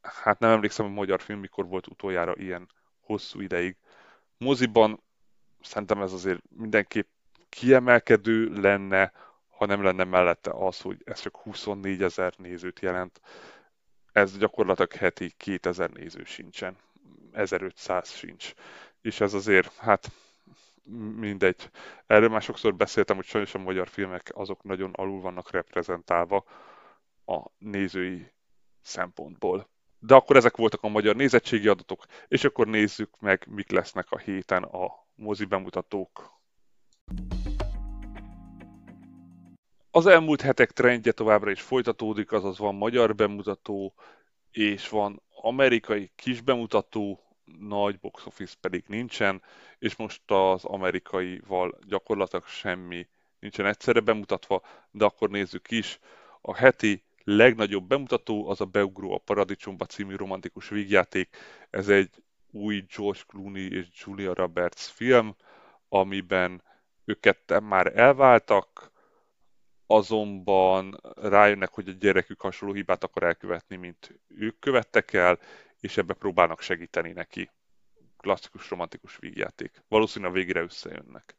[0.00, 2.68] Hát nem emlékszem, hogy magyar film mikor volt utoljára ilyen
[3.00, 3.76] hosszú ideig.
[4.38, 5.02] Moziban
[5.60, 7.08] szerintem ez azért mindenképp
[7.48, 9.12] kiemelkedő lenne,
[9.48, 13.20] ha nem lenne mellette az, hogy ez csak 24 ezer nézőt jelent.
[14.12, 16.76] Ez gyakorlatilag heti 2000 néző sincsen.
[17.32, 18.52] 1500 sincs.
[19.00, 20.12] És ez azért, hát
[21.16, 21.70] mindegy.
[22.06, 26.44] Erről már sokszor beszéltem, hogy sajnos a magyar filmek azok nagyon alul vannak reprezentálva
[27.26, 28.32] a nézői
[28.80, 29.70] szempontból.
[29.98, 34.18] De akkor ezek voltak a magyar nézettségi adatok, és akkor nézzük meg, mik lesznek a
[34.18, 36.40] héten a mozi bemutatók.
[39.90, 43.94] Az elmúlt hetek trendje továbbra is folytatódik, azaz van magyar bemutató,
[44.50, 47.20] és van amerikai kis bemutató,
[47.58, 49.42] nagy box office pedig nincsen,
[49.78, 53.06] és most az amerikaival gyakorlatilag semmi
[53.40, 55.98] nincsen egyszerre bemutatva, de akkor nézzük is.
[56.40, 61.36] A heti legnagyobb bemutató az a Beugró a Paradicsomba című romantikus vígjáték.
[61.70, 62.10] Ez egy
[62.50, 65.36] új George Clooney és Julia Roberts film,
[65.88, 66.62] amiben
[67.04, 68.91] ők ketten már elváltak,
[69.96, 75.38] azonban rájönnek, hogy a gyerekük hasonló hibát akar elkövetni, mint ők követtek el,
[75.80, 77.50] és ebbe próbálnak segíteni neki.
[78.16, 79.82] Klasszikus romantikus vígjáték.
[79.88, 81.34] Valószínűleg a végére összejönnek.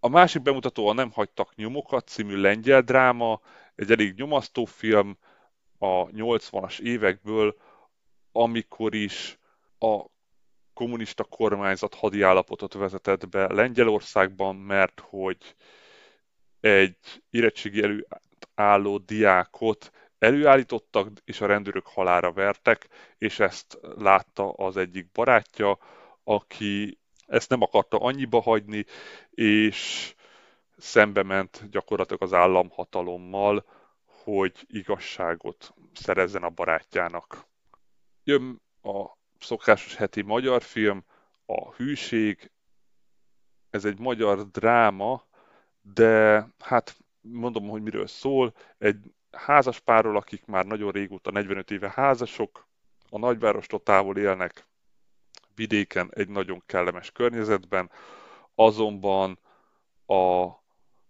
[0.00, 3.40] A másik bemutató a Nem hagytak nyomokat című lengyel dráma,
[3.74, 5.18] egy elég nyomasztó film
[5.78, 7.56] a 80-as évekből,
[8.32, 9.38] amikor is
[9.78, 10.04] a
[10.74, 15.56] kommunista kormányzat hadi állapotot vezetett be Lengyelországban, mert hogy
[16.66, 16.96] egy
[17.30, 18.06] érettségi
[18.56, 25.78] előálló diákot előállítottak, és a rendőrök halára vertek, és ezt látta az egyik barátja,
[26.24, 28.84] aki ezt nem akarta annyiba hagyni,
[29.30, 30.14] és
[30.76, 33.64] szembe ment gyakorlatilag az államhatalommal,
[34.04, 37.46] hogy igazságot szerezzen a barátjának.
[38.24, 39.06] Jön a
[39.38, 41.04] szokásos heti magyar film,
[41.46, 42.50] a Hűség,
[43.70, 45.25] ez egy magyar dráma,
[45.94, 48.54] de hát mondom, hogy miről szól.
[48.78, 52.66] Egy házas párról, akik már nagyon régóta, 45 éve házasok,
[53.10, 54.66] a nagyvárostól távol élnek,
[55.54, 57.90] vidéken egy nagyon kellemes környezetben,
[58.54, 59.38] azonban
[60.06, 60.46] a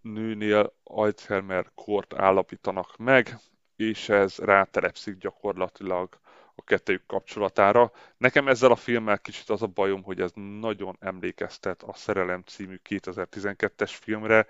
[0.01, 3.37] nőnél Alzheimer kort állapítanak meg,
[3.75, 6.19] és ez rátelepszik gyakorlatilag
[6.57, 7.91] a kettőjük kapcsolatára.
[8.17, 12.79] Nekem ezzel a filmmel kicsit az a bajom, hogy ez nagyon emlékeztet a Szerelem című
[12.89, 14.47] 2012-es filmre,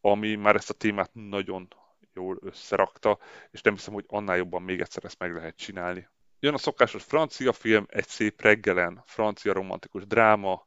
[0.00, 1.68] ami már ezt a témát nagyon
[2.14, 3.18] jól összerakta,
[3.50, 6.08] és nem hiszem, hogy annál jobban még egyszer ezt meg lehet csinálni.
[6.40, 10.66] Jön a szokásos francia film, egy szép reggelen, francia romantikus dráma,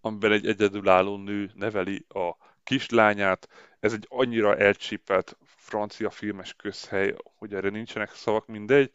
[0.00, 3.48] amiben egy egyedülálló nő neveli a kislányát.
[3.80, 8.90] Ez egy annyira elcsípelt francia filmes közhely, hogy erre nincsenek szavak, mindegy.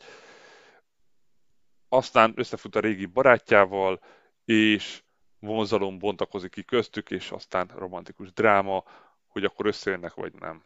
[1.93, 3.99] Aztán összefut a régi barátjával,
[4.45, 5.03] és
[5.39, 8.83] vonzalom bontakozik ki köztük, és aztán romantikus dráma,
[9.27, 10.63] hogy akkor összejönnek, vagy nem.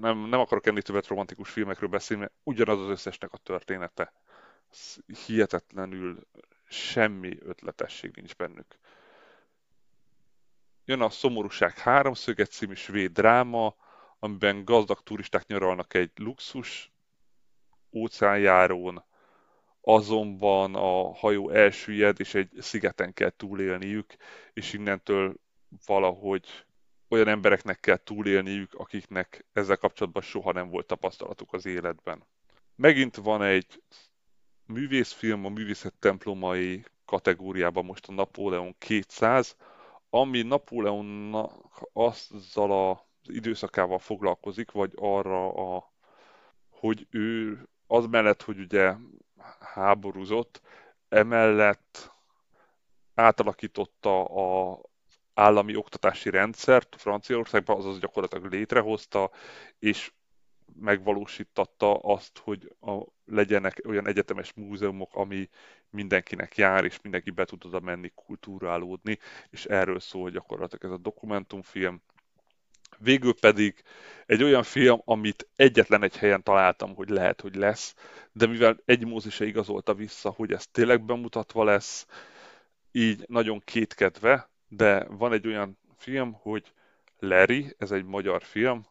[0.00, 4.12] Nem, nem akarok ennél többet romantikus filmekről beszélni, mert ugyanaz az összesnek a története
[5.26, 6.26] hihetetlenül
[6.68, 8.78] semmi ötletesség nincs bennük.
[10.84, 13.74] Jön a Szomorúság háromszöge című svéd dráma,
[14.18, 16.90] amiben gazdag turisták nyaralnak egy luxus
[17.92, 19.08] óceánjárón,
[19.80, 24.14] azonban a hajó elsüllyed, és egy szigeten kell túlélniük,
[24.52, 25.34] és innentől
[25.86, 26.64] valahogy
[27.08, 32.26] olyan embereknek kell túlélniük, akiknek ezzel kapcsolatban soha nem volt tapasztalatuk az életben.
[32.76, 33.82] Megint van egy
[34.66, 39.56] művészfilm a művészet templomai kategóriában most a Napóleon 200,
[40.10, 45.92] ami Napóleonnak azzal az időszakával foglalkozik, vagy arra, a,
[46.68, 48.94] hogy ő az mellett, hogy ugye
[49.60, 50.60] háborúzott,
[51.08, 52.12] emellett
[53.14, 54.80] átalakította a
[55.34, 59.30] állami oktatási rendszert Franciaországban, azaz gyakorlatilag létrehozta,
[59.78, 60.12] és
[60.80, 65.48] megvalósítatta azt, hogy a, legyenek olyan egyetemes múzeumok, ami
[65.90, 69.18] mindenkinek jár, és mindenki be tud oda menni kultúrálódni,
[69.50, 72.02] és erről szól gyakorlatilag ez a dokumentumfilm.
[72.98, 73.82] Végül pedig
[74.26, 77.94] egy olyan film, amit egyetlen egy helyen találtam, hogy lehet, hogy lesz,
[78.32, 82.06] de mivel egy mózi se igazolta vissza, hogy ez tényleg bemutatva lesz,
[82.92, 86.72] így nagyon kétkedve, de van egy olyan film, hogy
[87.18, 88.86] Larry, ez egy magyar film,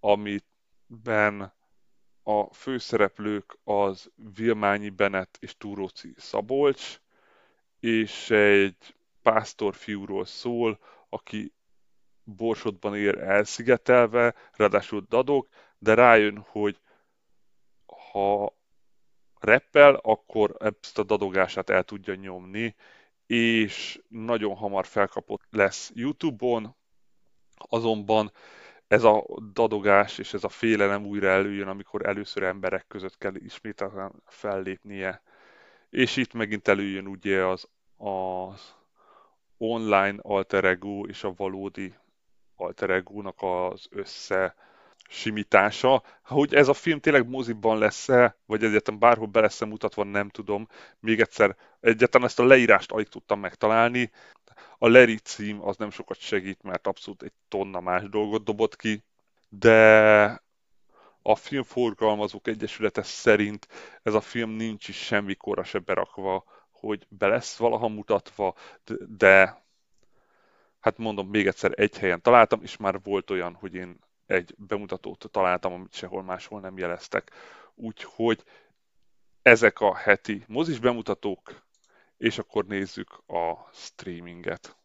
[0.00, 0.44] amit
[0.86, 1.52] ben
[2.22, 7.00] a főszereplők az Vilmányi Benet és Túróci Szabolcs,
[7.80, 10.78] és egy pásztorfiúról szól,
[11.08, 11.52] aki
[12.24, 16.80] Borsodban ér elszigetelve, ráadásul dadog, de rájön, hogy
[18.12, 18.56] ha
[19.40, 22.74] reppel, akkor ezt a dadogását el tudja nyomni,
[23.26, 26.76] és nagyon hamar felkapott lesz YouTube-on,
[27.56, 28.32] azonban
[28.88, 34.12] ez a dadogás és ez a félelem újra előjön, amikor először emberek között kell ismételten
[34.26, 35.22] fellépnie.
[35.90, 38.74] És itt megint előjön ugye az, az
[39.56, 41.94] online alter ego és a valódi
[42.56, 44.54] alter ego-nak az össze
[45.08, 46.02] simítása.
[46.24, 50.68] Hogy ez a film tényleg moziban lesz-e, vagy egyáltalán bárhol be lesz mutatva, nem tudom.
[51.00, 54.10] Még egyszer, egyáltalán ezt a leírást alig tudtam megtalálni.
[54.78, 59.04] A Larry cím az nem sokat segít, mert abszolút egy tonna más dolgot dobott ki,
[59.48, 60.42] de
[61.22, 63.68] a Filmforgalmazók Egyesülete szerint
[64.02, 68.54] ez a film nincs is semmikorra se berakva, hogy be lesz valaha mutatva,
[69.08, 69.63] de
[70.84, 75.28] hát mondom még egyszer, egy helyen találtam, és már volt olyan, hogy én egy bemutatót
[75.30, 77.30] találtam, amit sehol máshol nem jeleztek.
[77.74, 78.44] Úgyhogy
[79.42, 81.62] ezek a heti mozis bemutatók,
[82.16, 84.76] és akkor nézzük a streaminget.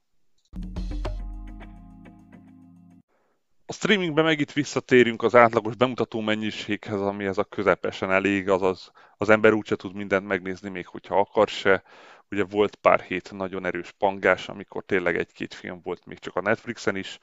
[3.66, 8.92] A streamingben meg itt visszatérünk az átlagos bemutató mennyiséghez, ami ez a közepesen elég, azaz
[9.18, 11.84] az ember úgyse tud mindent megnézni, még hogyha akar se.
[12.32, 16.42] Ugye volt pár hét nagyon erős pangás, amikor tényleg egy-két film volt még csak a
[16.42, 17.20] Netflixen is,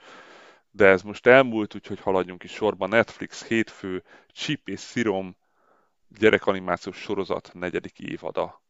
[0.71, 2.87] de ez most elmúlt, úgyhogy haladjunk is sorba.
[2.87, 5.37] Netflix hétfő, Chip és Szirom
[6.09, 8.63] gyerekanimációs sorozat negyedik évada.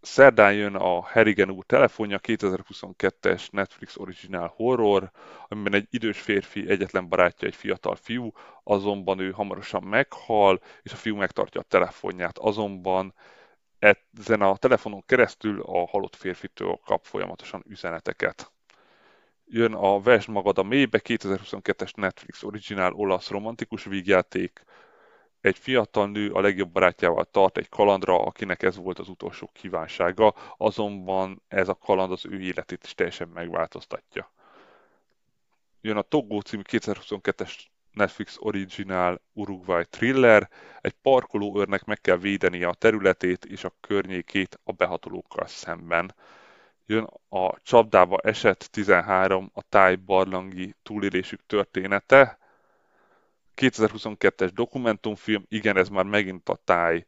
[0.00, 5.10] Szerdán jön a Harrigan úr telefonja, 2022-es Netflix originál horror,
[5.48, 8.32] amiben egy idős férfi egyetlen barátja egy fiatal fiú,
[8.64, 12.38] azonban ő hamarosan meghal, és a fiú megtartja a telefonját.
[12.38, 13.14] Azonban
[13.78, 18.52] ezen a telefonon keresztül a halott férfitől kap folyamatosan üzeneteket.
[19.44, 24.64] Jön a Vesd magad a mélybe, 2022-es Netflix originál olasz romantikus vígjáték,
[25.40, 30.34] egy fiatal nő a legjobb barátjával tart egy kalandra, akinek ez volt az utolsó kívánsága,
[30.56, 34.32] azonban ez a kaland az ő életét is teljesen megváltoztatja.
[35.80, 37.54] Jön a Togo című 2022-es
[37.96, 40.48] Netflix Original Uruguay thriller,
[40.80, 46.14] egy parkoló őrnek meg kell védenie a területét és a környékét a behatolókkal szemben.
[46.86, 52.38] Jön a csapdába esett 13 a táj barlangi túlélésük története,
[53.56, 57.06] 2022-es dokumentumfilm, igen, ez már megint a táj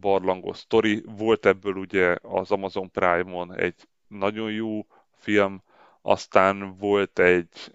[0.00, 1.02] barlangos sztori.
[1.06, 5.62] Volt ebből ugye az Amazon Prime-on egy nagyon jó film,
[6.02, 7.70] aztán volt egy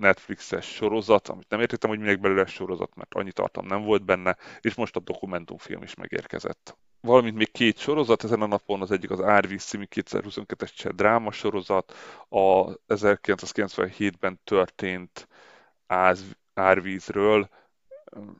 [0.00, 4.36] Netflixes sorozat, amit nem értettem, hogy minek belőle sorozat, mert annyi tartalom nem volt benne,
[4.60, 6.76] és most a dokumentumfilm is megérkezett.
[7.00, 11.30] Valamint még két sorozat ezen a napon, az egyik az Árvíz című 2022-es cseh dráma
[11.30, 11.92] sorozat,
[12.28, 15.28] a 1997-ben történt
[15.86, 17.48] áz, árvízről.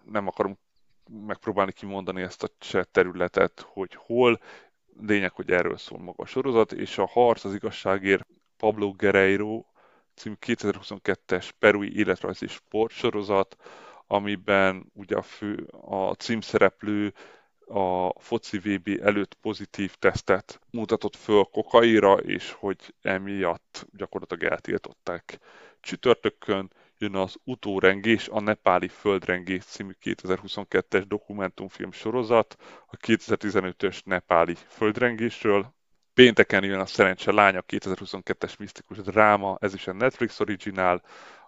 [0.05, 0.59] Nem akarom
[1.27, 4.41] megpróbálni kimondani ezt a cseh területet, hogy hol.
[5.01, 9.65] Lényeg, hogy erről szól maga a sorozat, és a Harc az igazságért Pablo Guerreiro
[10.21, 13.57] című 2022-es perui életrajzi sportsorozat,
[14.07, 17.13] amiben ugye a, fő, a címszereplő
[17.67, 25.39] a foci VB előtt pozitív tesztet mutatott föl kokaira, és hogy emiatt gyakorlatilag eltiltották
[25.81, 32.57] csütörtökön jön az Utórengés, a Nepáli Földrengés című 2022-es dokumentumfilm sorozat
[32.87, 35.75] a 2015-ös nepáli földrengésről.
[36.15, 41.03] Pénteken jön a Szerencse Lánya 2022-es misztikus dráma, ez is a Netflix originál,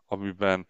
[0.06, 0.66] amiben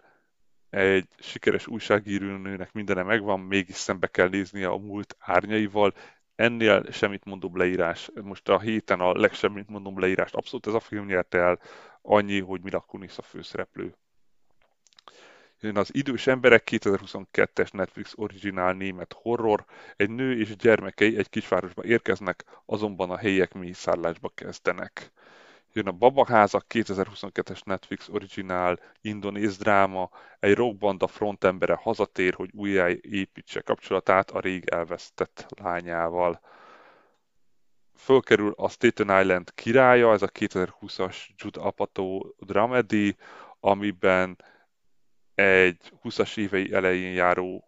[0.71, 5.95] egy sikeres újságírónőnek mindene megvan, mégis szembe kell néznie a múlt árnyaival.
[6.35, 11.07] Ennél semmit mondom leírás, most a héten a legsemmit mondom leírást abszolút ez a film
[11.07, 11.59] nyerte el,
[12.03, 13.95] annyi, hogy Mila Kunis a főszereplő.
[15.63, 19.65] Jön az Idős emberek 2022-es Netflix originál német horror.
[19.97, 25.13] Egy nő és gyermekei egy kisvárosba érkeznek, azonban a helyiek mélyszállásba kezdenek.
[25.73, 30.11] Jön a Babaházak 2022-es Netflix originál indonéz dráma.
[30.41, 36.41] Egy rockbanda frontembere hazatér, hogy újjáépítse kapcsolatát a rég elvesztett lányával.
[37.97, 43.17] Fölkerül a Staten Island királya, ez a 2020-as Judd Apatow dramedy,
[43.61, 44.37] amiben
[45.35, 47.65] egy 20-as évei elején járó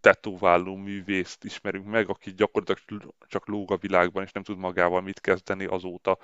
[0.00, 5.20] tetováló művészt ismerünk meg, aki gyakorlatilag csak lóg a világban, és nem tud magával mit
[5.20, 6.18] kezdeni azóta,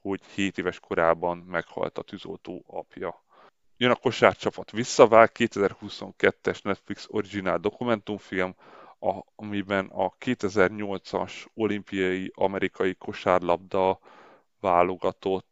[0.00, 3.24] hogy 7 éves korában meghalt a tűzoltó apja.
[3.76, 8.54] Jön a kosárcsapat visszavág, 2022-es Netflix originál dokumentumfilm,
[9.34, 13.98] amiben a 2008-as olimpiai amerikai kosárlabda
[14.60, 15.49] válogatott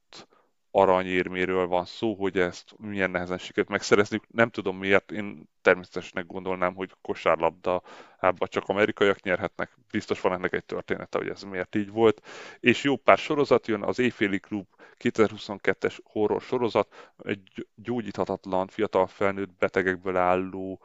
[0.79, 4.21] aranyérméről van szó, hogy ezt milyen nehezen sikerült megszerezni.
[4.29, 7.83] Nem tudom miért, én természetesnek gondolnám, hogy kosárlabda
[8.21, 9.77] ebben csak amerikaiak nyerhetnek.
[9.91, 12.27] Biztos van ennek egy története, hogy ez miért így volt.
[12.61, 14.67] És jó pár sorozat jön, az Éjféli Klub
[14.99, 20.81] 2022-es horror sorozat, egy gyógyíthatatlan fiatal felnőtt betegekből álló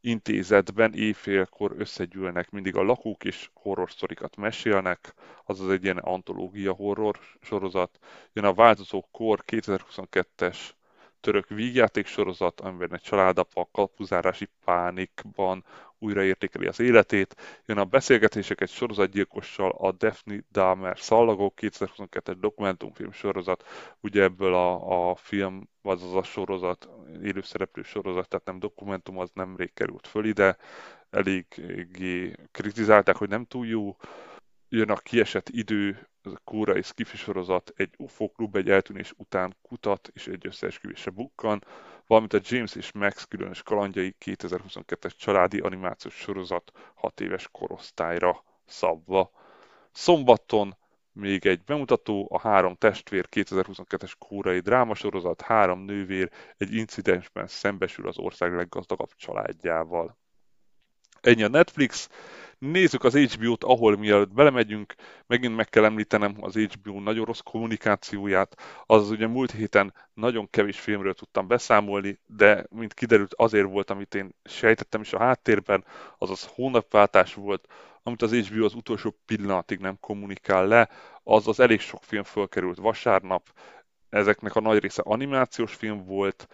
[0.00, 7.18] intézetben éjfélkor összegyűlnek mindig a lakók, és horror sztorikat mesélnek, azaz egy ilyen antológia horror
[7.40, 7.98] sorozat.
[8.32, 10.58] Jön a Változó Kor 2022-es
[11.20, 15.64] török vígjáték sorozat, amiben egy családapa kapuzárási pánikban
[16.00, 17.62] újraértékeli az életét.
[17.66, 23.64] Jön a beszélgetések egy sorozatgyilkossal, a Daphne Dahmer Szallagok 2022-es dokumentumfilm sorozat.
[24.00, 26.88] Ugye ebből a, a film, az az a sorozat,
[27.22, 30.56] élőszereplő sorozat, tehát nem dokumentum, az nemrég került föl ide.
[31.10, 33.96] Eléggé kritizálták, hogy nem túl jó.
[34.68, 39.56] Jön a kiesett idő, ez a kórai skifi sorozat, egy UFO klub egy eltűnés után
[39.62, 41.64] kutat és egy összeesküvésre bukkan,
[42.10, 49.30] valamint a James és Max különös kalandjai 2022-es családi animációs sorozat 6 éves korosztályra szabva.
[49.92, 50.76] Szombaton
[51.12, 58.18] még egy bemutató, a Három testvér 2022-es kórai drámasorozat, három nővér egy incidensben szembesül az
[58.18, 60.18] ország leggazdagabb családjával.
[61.20, 62.08] Ennyi a Netflix,
[62.60, 64.94] Nézzük az HBO-t, ahol mielőtt belemegyünk,
[65.26, 68.56] megint meg kell említenem az HBO nagyon rossz kommunikációját,
[68.86, 74.14] az ugye múlt héten nagyon kevés filmről tudtam beszámolni, de mint kiderült azért volt, amit
[74.14, 75.84] én sejtettem is a háttérben,
[76.18, 77.66] azaz hónapváltás volt,
[78.02, 80.88] amit az HBO az utolsó pillanatig nem kommunikál le,
[81.22, 83.52] az az elég sok film fölkerült vasárnap,
[84.08, 86.48] ezeknek a nagy része animációs film volt,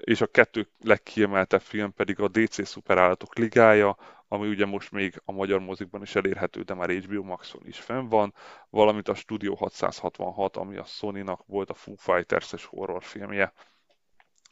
[0.00, 3.96] és a kettő legkiemeltebb film pedig a DC Szuperállatok Ligája,
[4.28, 8.08] ami ugye most még a magyar mozikban is elérhető, de már HBO Maxon is fenn
[8.08, 8.34] van,
[8.70, 13.52] valamint a Studio 666, ami a Sony-nak volt a Foo Fighters-es horrorfilmje.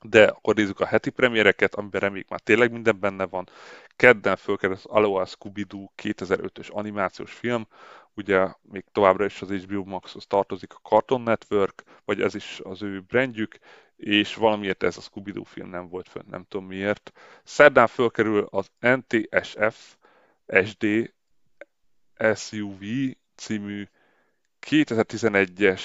[0.02, 3.48] De akkor nézzük a heti premiereket, amiben reméljük már tényleg minden benne van.
[3.96, 7.66] Kedden fölkerül az Aloha Scooby-Doo 2005-ös animációs film,
[8.14, 12.82] ugye még továbbra is az HBO Maxhoz tartozik a Cartoon Network, vagy ez is az
[12.82, 13.58] ő brandjük,
[14.00, 17.12] és valamiért ez a Scooby-Doo film nem volt fönn, nem tudom miért.
[17.44, 19.96] Szerdán fölkerül az NTSF
[20.64, 21.12] SD
[22.34, 22.82] SUV
[23.34, 23.88] című
[24.66, 25.82] 2011-es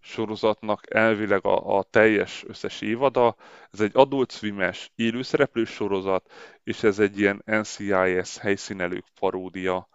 [0.00, 3.36] sorozatnak elvileg a, a teljes összes évada.
[3.72, 6.32] Ez egy Adult Swim-es élőszereplős sorozat,
[6.64, 9.88] és ez egy ilyen NCIS helyszínelők paródia.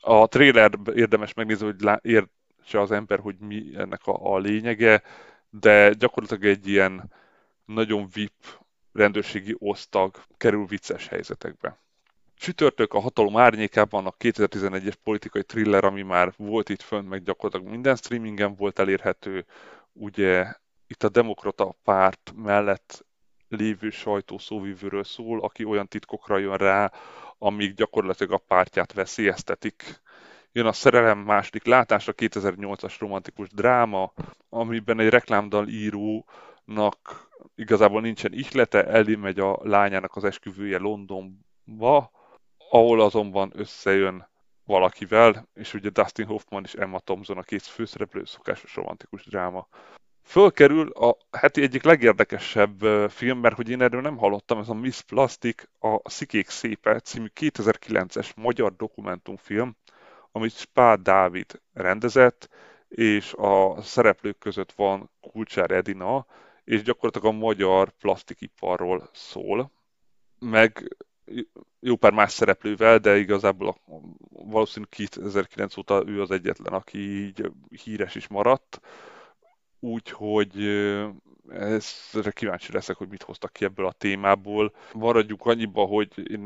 [0.00, 5.02] A trailer érdemes megnézni, hogy értse az ember, hogy mi ennek a, a lényege
[5.50, 7.12] de gyakorlatilag egy ilyen
[7.64, 8.60] nagyon VIP
[8.92, 11.78] rendőrségi osztag kerül vicces helyzetekbe.
[12.34, 17.72] Csütörtök a hatalom árnyékában a 2011-es politikai thriller, ami már volt itt fönt, meg gyakorlatilag
[17.72, 19.46] minden streamingen volt elérhető.
[19.92, 20.54] Ugye
[20.86, 23.04] itt a demokrata párt mellett
[23.48, 26.92] lévő sajtó szóvívőről szól, aki olyan titkokra jön rá,
[27.38, 30.00] amíg gyakorlatilag a pártját veszélyeztetik
[30.52, 34.12] Jön a Szerelem második látása, 2008-as romantikus dráma,
[34.48, 42.10] amiben egy reklámdal írónak igazából nincsen ihlete, Ellie megy a lányának az esküvője Londonba,
[42.70, 44.28] ahol azonban összejön
[44.64, 49.68] valakivel, és ugye Dustin Hoffman és Emma Thompson a két főszereplő, szokásos romantikus dráma.
[50.22, 52.80] Fölkerül a heti egyik legérdekesebb
[53.10, 57.26] film, mert hogy én erről nem hallottam, ez a Miss Plastic, a Szikék szépe című
[57.40, 59.76] 2009-es magyar dokumentumfilm,
[60.38, 62.48] amit Spár Dávid rendezett,
[62.88, 66.26] és a szereplők között van Kulcsár Edina,
[66.64, 69.70] és gyakorlatilag a magyar plastikiparról szól,
[70.38, 70.96] meg
[71.80, 73.76] jó pár más szereplővel, de igazából a,
[74.28, 77.50] valószínűleg 2009 óta ő az egyetlen, aki így
[77.82, 78.80] híres is maradt.
[79.80, 80.64] Úgyhogy
[81.48, 84.72] ezre kíváncsi leszek, hogy mit hoztak ki ebből a témából.
[84.92, 86.38] Maradjuk annyiba, hogy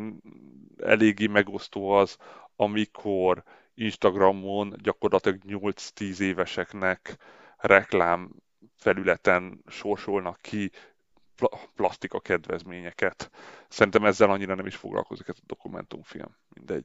[0.79, 2.17] eléggé megosztó az,
[2.57, 3.43] amikor
[3.75, 7.17] Instagramon gyakorlatilag 8-10 éveseknek
[7.57, 8.31] reklám
[8.77, 10.71] felületen sorsolnak ki
[11.75, 13.31] plastika kedvezményeket.
[13.69, 16.85] Szerintem ezzel annyira nem is foglalkozik ez a dokumentumfilm, mindegy.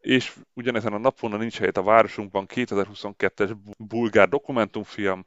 [0.00, 5.24] És ugyanezen a napon a Nincs helyet a városunkban 2022-es bulgár dokumentumfilm,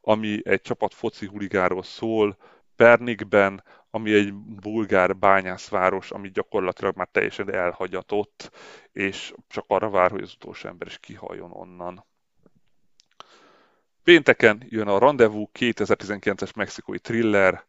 [0.00, 2.36] ami egy csapat foci huligáról szól,
[2.76, 8.50] Pernikben, ami egy bulgár bányászváros, ami gyakorlatilag már teljesen elhagyatott,
[8.92, 12.06] és csak arra vár, hogy az utolsó ember is kihaljon onnan.
[14.02, 17.64] Pénteken jön a Rendezvous 2019-es mexikói thriller.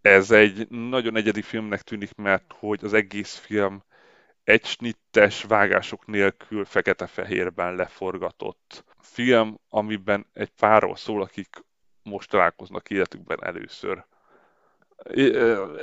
[0.00, 3.82] Ez egy nagyon egyedi filmnek tűnik, mert hogy az egész film
[4.44, 11.64] egy snittes vágások nélkül fekete-fehérben leforgatott film, amiben egy párról szól, akik
[12.02, 14.04] most találkoznak életükben először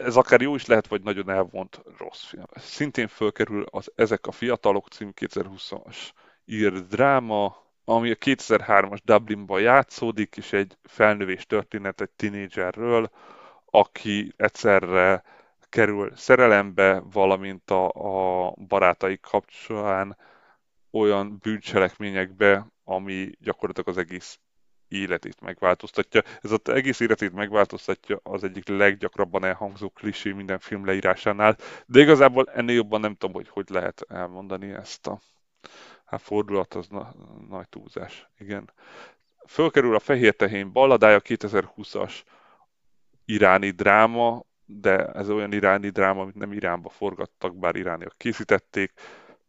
[0.03, 2.45] ez akár jó is lehet, vagy nagyon elvont rossz film.
[2.55, 5.97] Szintén fölkerül az Ezek a fiatalok című 2020-as
[6.45, 13.09] ír dráma, ami a 2003-as Dublinban játszódik, és egy felnövés történet egy tinédzserről,
[13.65, 15.23] aki egyszerre
[15.69, 20.17] kerül szerelembe, valamint a, a barátai kapcsolán
[20.91, 24.39] olyan bűncselekményekbe, ami gyakorlatilag az egész
[24.87, 26.21] életét megváltoztatja.
[26.41, 32.45] Ez az egész életét megváltoztatja az egyik leggyakrabban elhangzó klisé minden film leírásánál, de igazából
[32.53, 35.19] ennél jobban nem tudom, hogy hogy lehet elmondani ezt a
[36.05, 37.13] hát fordulat, az na,
[37.49, 38.29] nagy túlzás.
[38.37, 38.71] Igen.
[39.47, 42.13] Fölkerül a Fehér Tehén balladája 2020-as
[43.25, 48.93] iráni dráma, de ez olyan iráni dráma, amit nem Iránba forgattak, bár irániak készítették,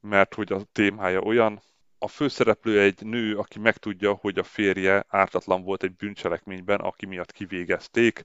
[0.01, 1.61] mert hogy a témája olyan,
[1.99, 7.33] a főszereplő egy nő, aki megtudja, hogy a férje ártatlan volt egy bűncselekményben, aki miatt
[7.33, 8.23] kivégezték.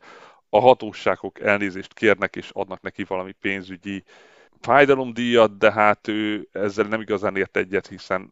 [0.50, 4.04] A hatóságok elnézést kérnek és adnak neki valami pénzügyi
[4.62, 8.32] fájdalomdíjat, de hát ő ezzel nem igazán ért egyet, hiszen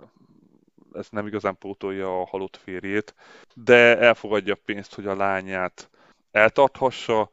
[0.93, 3.15] ez nem igazán pótolja a halott férjét,
[3.53, 5.89] de elfogadja a pénzt, hogy a lányát
[6.31, 7.29] eltarthassa,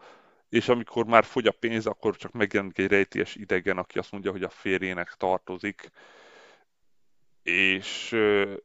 [0.49, 4.31] és amikor már fogy a pénz, akkor csak megjelenik egy rejtélyes idegen, aki azt mondja,
[4.31, 5.91] hogy a férjének tartozik,
[7.47, 8.17] és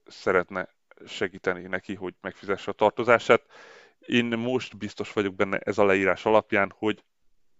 [0.07, 0.69] szeretne
[1.05, 3.41] segíteni neki, hogy megfizesse a tartozását.
[3.99, 7.03] Én most biztos vagyok benne ez a leírás alapján, hogy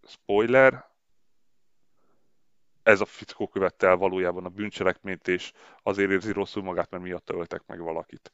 [0.08, 0.90] spoiler,
[2.84, 5.52] ez a fickó követte el valójában a bűncselekményt, és
[5.84, 8.32] azért érzi rosszul magát, mert miatt öltek meg valakit.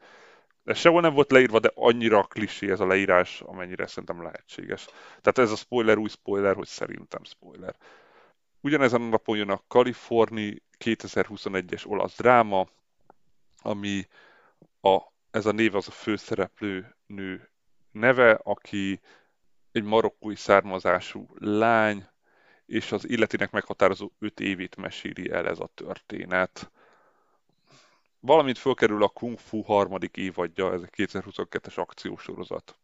[0.63, 4.85] Ez sehol nem volt leírva, de annyira klisé ez a leírás, amennyire szerintem lehetséges.
[5.21, 7.75] Tehát ez a spoiler új spoiler, hogy szerintem spoiler.
[8.61, 12.67] Ugyanezen a napon jön a Kaliforni 2021-es olasz dráma,
[13.61, 14.07] ami
[14.81, 15.01] a,
[15.31, 17.49] ez a név az a főszereplő nő
[17.91, 18.99] neve, aki
[19.71, 22.07] egy marokkói származású lány,
[22.65, 26.71] és az életének meghatározó öt évét meséli el ez a történet.
[28.19, 32.77] Valamint fölkerül a Kung Fu harmadik évadja, ez a 2022-es akciósorozat.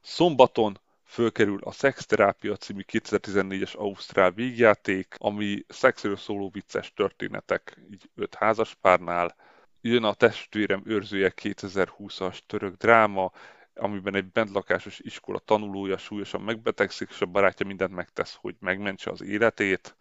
[0.00, 0.80] Szombaton
[1.12, 9.36] fölkerül a Szexterápia című 2014-es Ausztrál végjáték, ami szexről szóló vicces történetek, így öt házaspárnál.
[9.80, 13.32] Jön a Testvérem őrzője 2020-as török dráma,
[13.74, 19.22] amiben egy bentlakásos iskola tanulója súlyosan megbetegszik, és a barátja mindent megtesz, hogy megmentse az
[19.22, 19.96] életét.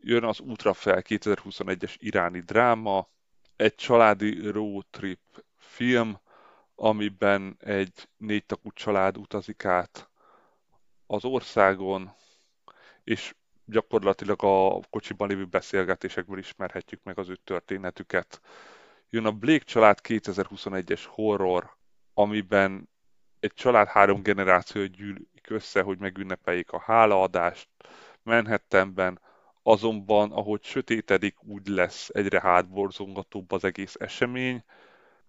[0.00, 3.08] Jön az Útra fel 2021-es iráni dráma,
[3.56, 6.20] egy családi road trip film,
[6.74, 10.07] amiben egy négy tagú család utazik át
[11.10, 12.14] az országon,
[13.04, 13.34] és
[13.64, 18.40] gyakorlatilag a kocsiban lévő beszélgetésekből ismerhetjük meg az ő történetüket.
[19.10, 21.76] Jön a Blake család 2021-es horror,
[22.14, 22.88] amiben
[23.40, 27.68] egy család három generáció gyűlik össze, hogy megünnepeljék a hálaadást
[28.22, 29.20] Manhattanben,
[29.62, 34.64] azonban ahogy sötétedik, úgy lesz egyre hátborzongatóbb az egész esemény.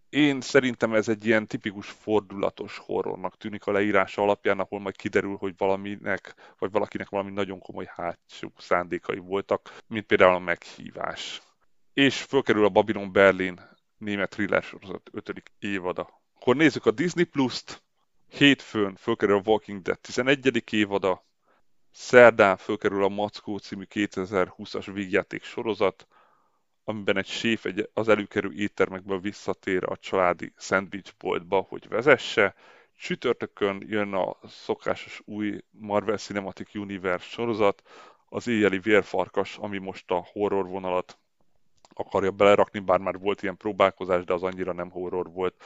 [0.09, 5.35] Én szerintem ez egy ilyen tipikus fordulatos horrornak tűnik a leírása alapján, ahol majd kiderül,
[5.35, 11.41] hogy valaminek, vagy valakinek valami nagyon komoly hátsó szándékai voltak, mint például a meghívás.
[11.93, 13.59] És fölkerül a Babylon Berlin
[13.97, 15.43] német thriller sorozat 5.
[15.59, 16.21] évada.
[16.35, 17.83] Akkor nézzük a Disney Plus-t.
[18.29, 20.63] Hétfőn fölkerül a Walking Dead 11.
[20.73, 21.25] évada,
[21.91, 26.07] Szerdán fölkerül a Mackó című 2020-as vígjáték sorozat,
[26.89, 32.55] amiben egy séf egy, az előkerül éttermekből visszatér a családi szendvicsboltba, hogy vezesse.
[32.97, 37.81] Csütörtökön jön a szokásos új Marvel Cinematic Universe sorozat,
[38.29, 41.17] az éjjeli vérfarkas, ami most a horror vonalat
[41.93, 45.63] akarja belerakni, bár már volt ilyen próbálkozás, de az annyira nem horror volt,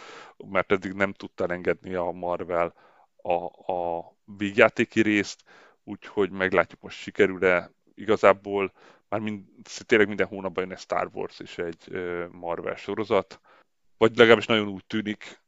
[0.51, 2.73] mert eddig nem tudta engedni a Marvel
[3.15, 3.33] a,
[3.73, 5.43] a vígjátéki részt,
[5.83, 7.71] úgyhogy meglátjuk most sikerül-e.
[7.95, 8.71] Igazából
[9.13, 9.43] már mind,
[9.85, 11.91] tényleg minden hónapban jön egy Star Wars és egy
[12.31, 13.39] Marvel sorozat,
[13.97, 15.41] vagy legalábbis nagyon úgy tűnik,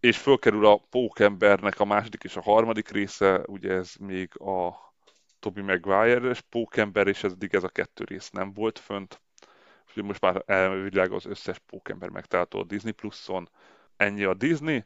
[0.00, 4.74] és fölkerül a Pókembernek a második és a harmadik része, ugye ez még a
[5.38, 9.20] Toby Maguire-es Pókember, és ez eddig ez a kettő rész nem volt fönt.
[9.86, 13.48] Úgyhogy most már elvileg az összes Pókember megtalálható a Disney Plus-on.
[13.96, 14.84] Ennyi a Disney.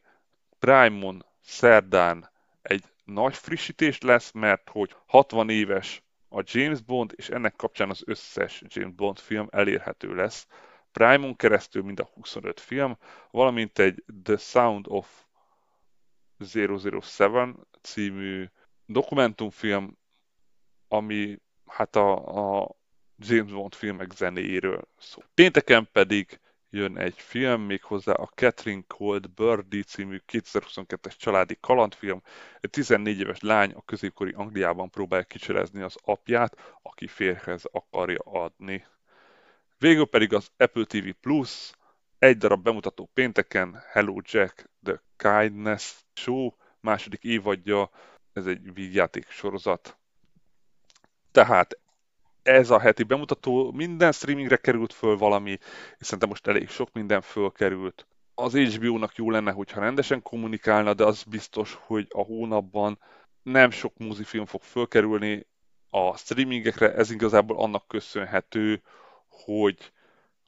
[0.58, 2.30] Prime-on szerdán
[2.62, 8.02] egy nagy frissítés lesz, mert hogy 60 éves a James Bond, és ennek kapcsán az
[8.06, 10.46] összes James Bond film elérhető lesz.
[10.92, 12.96] Prime-on keresztül mind a 25 film,
[13.30, 15.24] valamint egy The Sound of
[16.52, 17.04] 007
[17.80, 18.44] című
[18.86, 19.98] dokumentumfilm,
[20.88, 22.76] ami hát a, a
[23.18, 25.24] James Bond filmek zenéjéről szól.
[25.34, 26.40] Pénteken pedig
[26.76, 32.22] jön egy film, méghozzá a Catherine Cold Birdie című 2022-es családi kalandfilm.
[32.60, 38.86] Egy 14 éves lány a középkori Angliában próbálja kicselezni az apját, aki férhez akarja adni.
[39.78, 41.72] Végül pedig az Apple TV Plus,
[42.18, 46.50] egy darab bemutató pénteken, Hello Jack, The Kindness Show,
[46.80, 47.90] második évadja,
[48.32, 49.98] ez egy vígjáték sorozat.
[51.30, 51.78] Tehát
[52.46, 55.58] ez a heti bemutató minden streamingre került föl valami,
[55.98, 58.06] és szerintem most elég sok minden fölkerült.
[58.34, 62.98] az HBO-nak jó lenne, hogyha rendesen kommunikálna, de az biztos, hogy a hónapban
[63.42, 65.46] nem sok mozifilm fog fölkerülni
[65.90, 68.82] a streamingekre, ez igazából annak köszönhető,
[69.28, 69.92] hogy,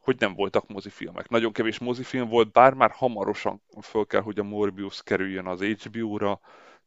[0.00, 1.28] hogy nem voltak mozifilmek.
[1.28, 6.40] Nagyon kevés mozifilm volt, bár már hamarosan föl kell, hogy a Morbius kerüljön az HBO-ra,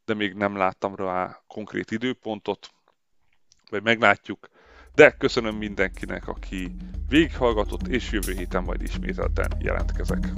[0.04, 2.70] de még nem láttam rá konkrét időpontot,
[3.70, 4.48] vagy meglátjuk.
[4.94, 6.76] De köszönöm mindenkinek, aki
[7.08, 10.32] végighallgatott, és jövő héten majd ismételten jelentkezek.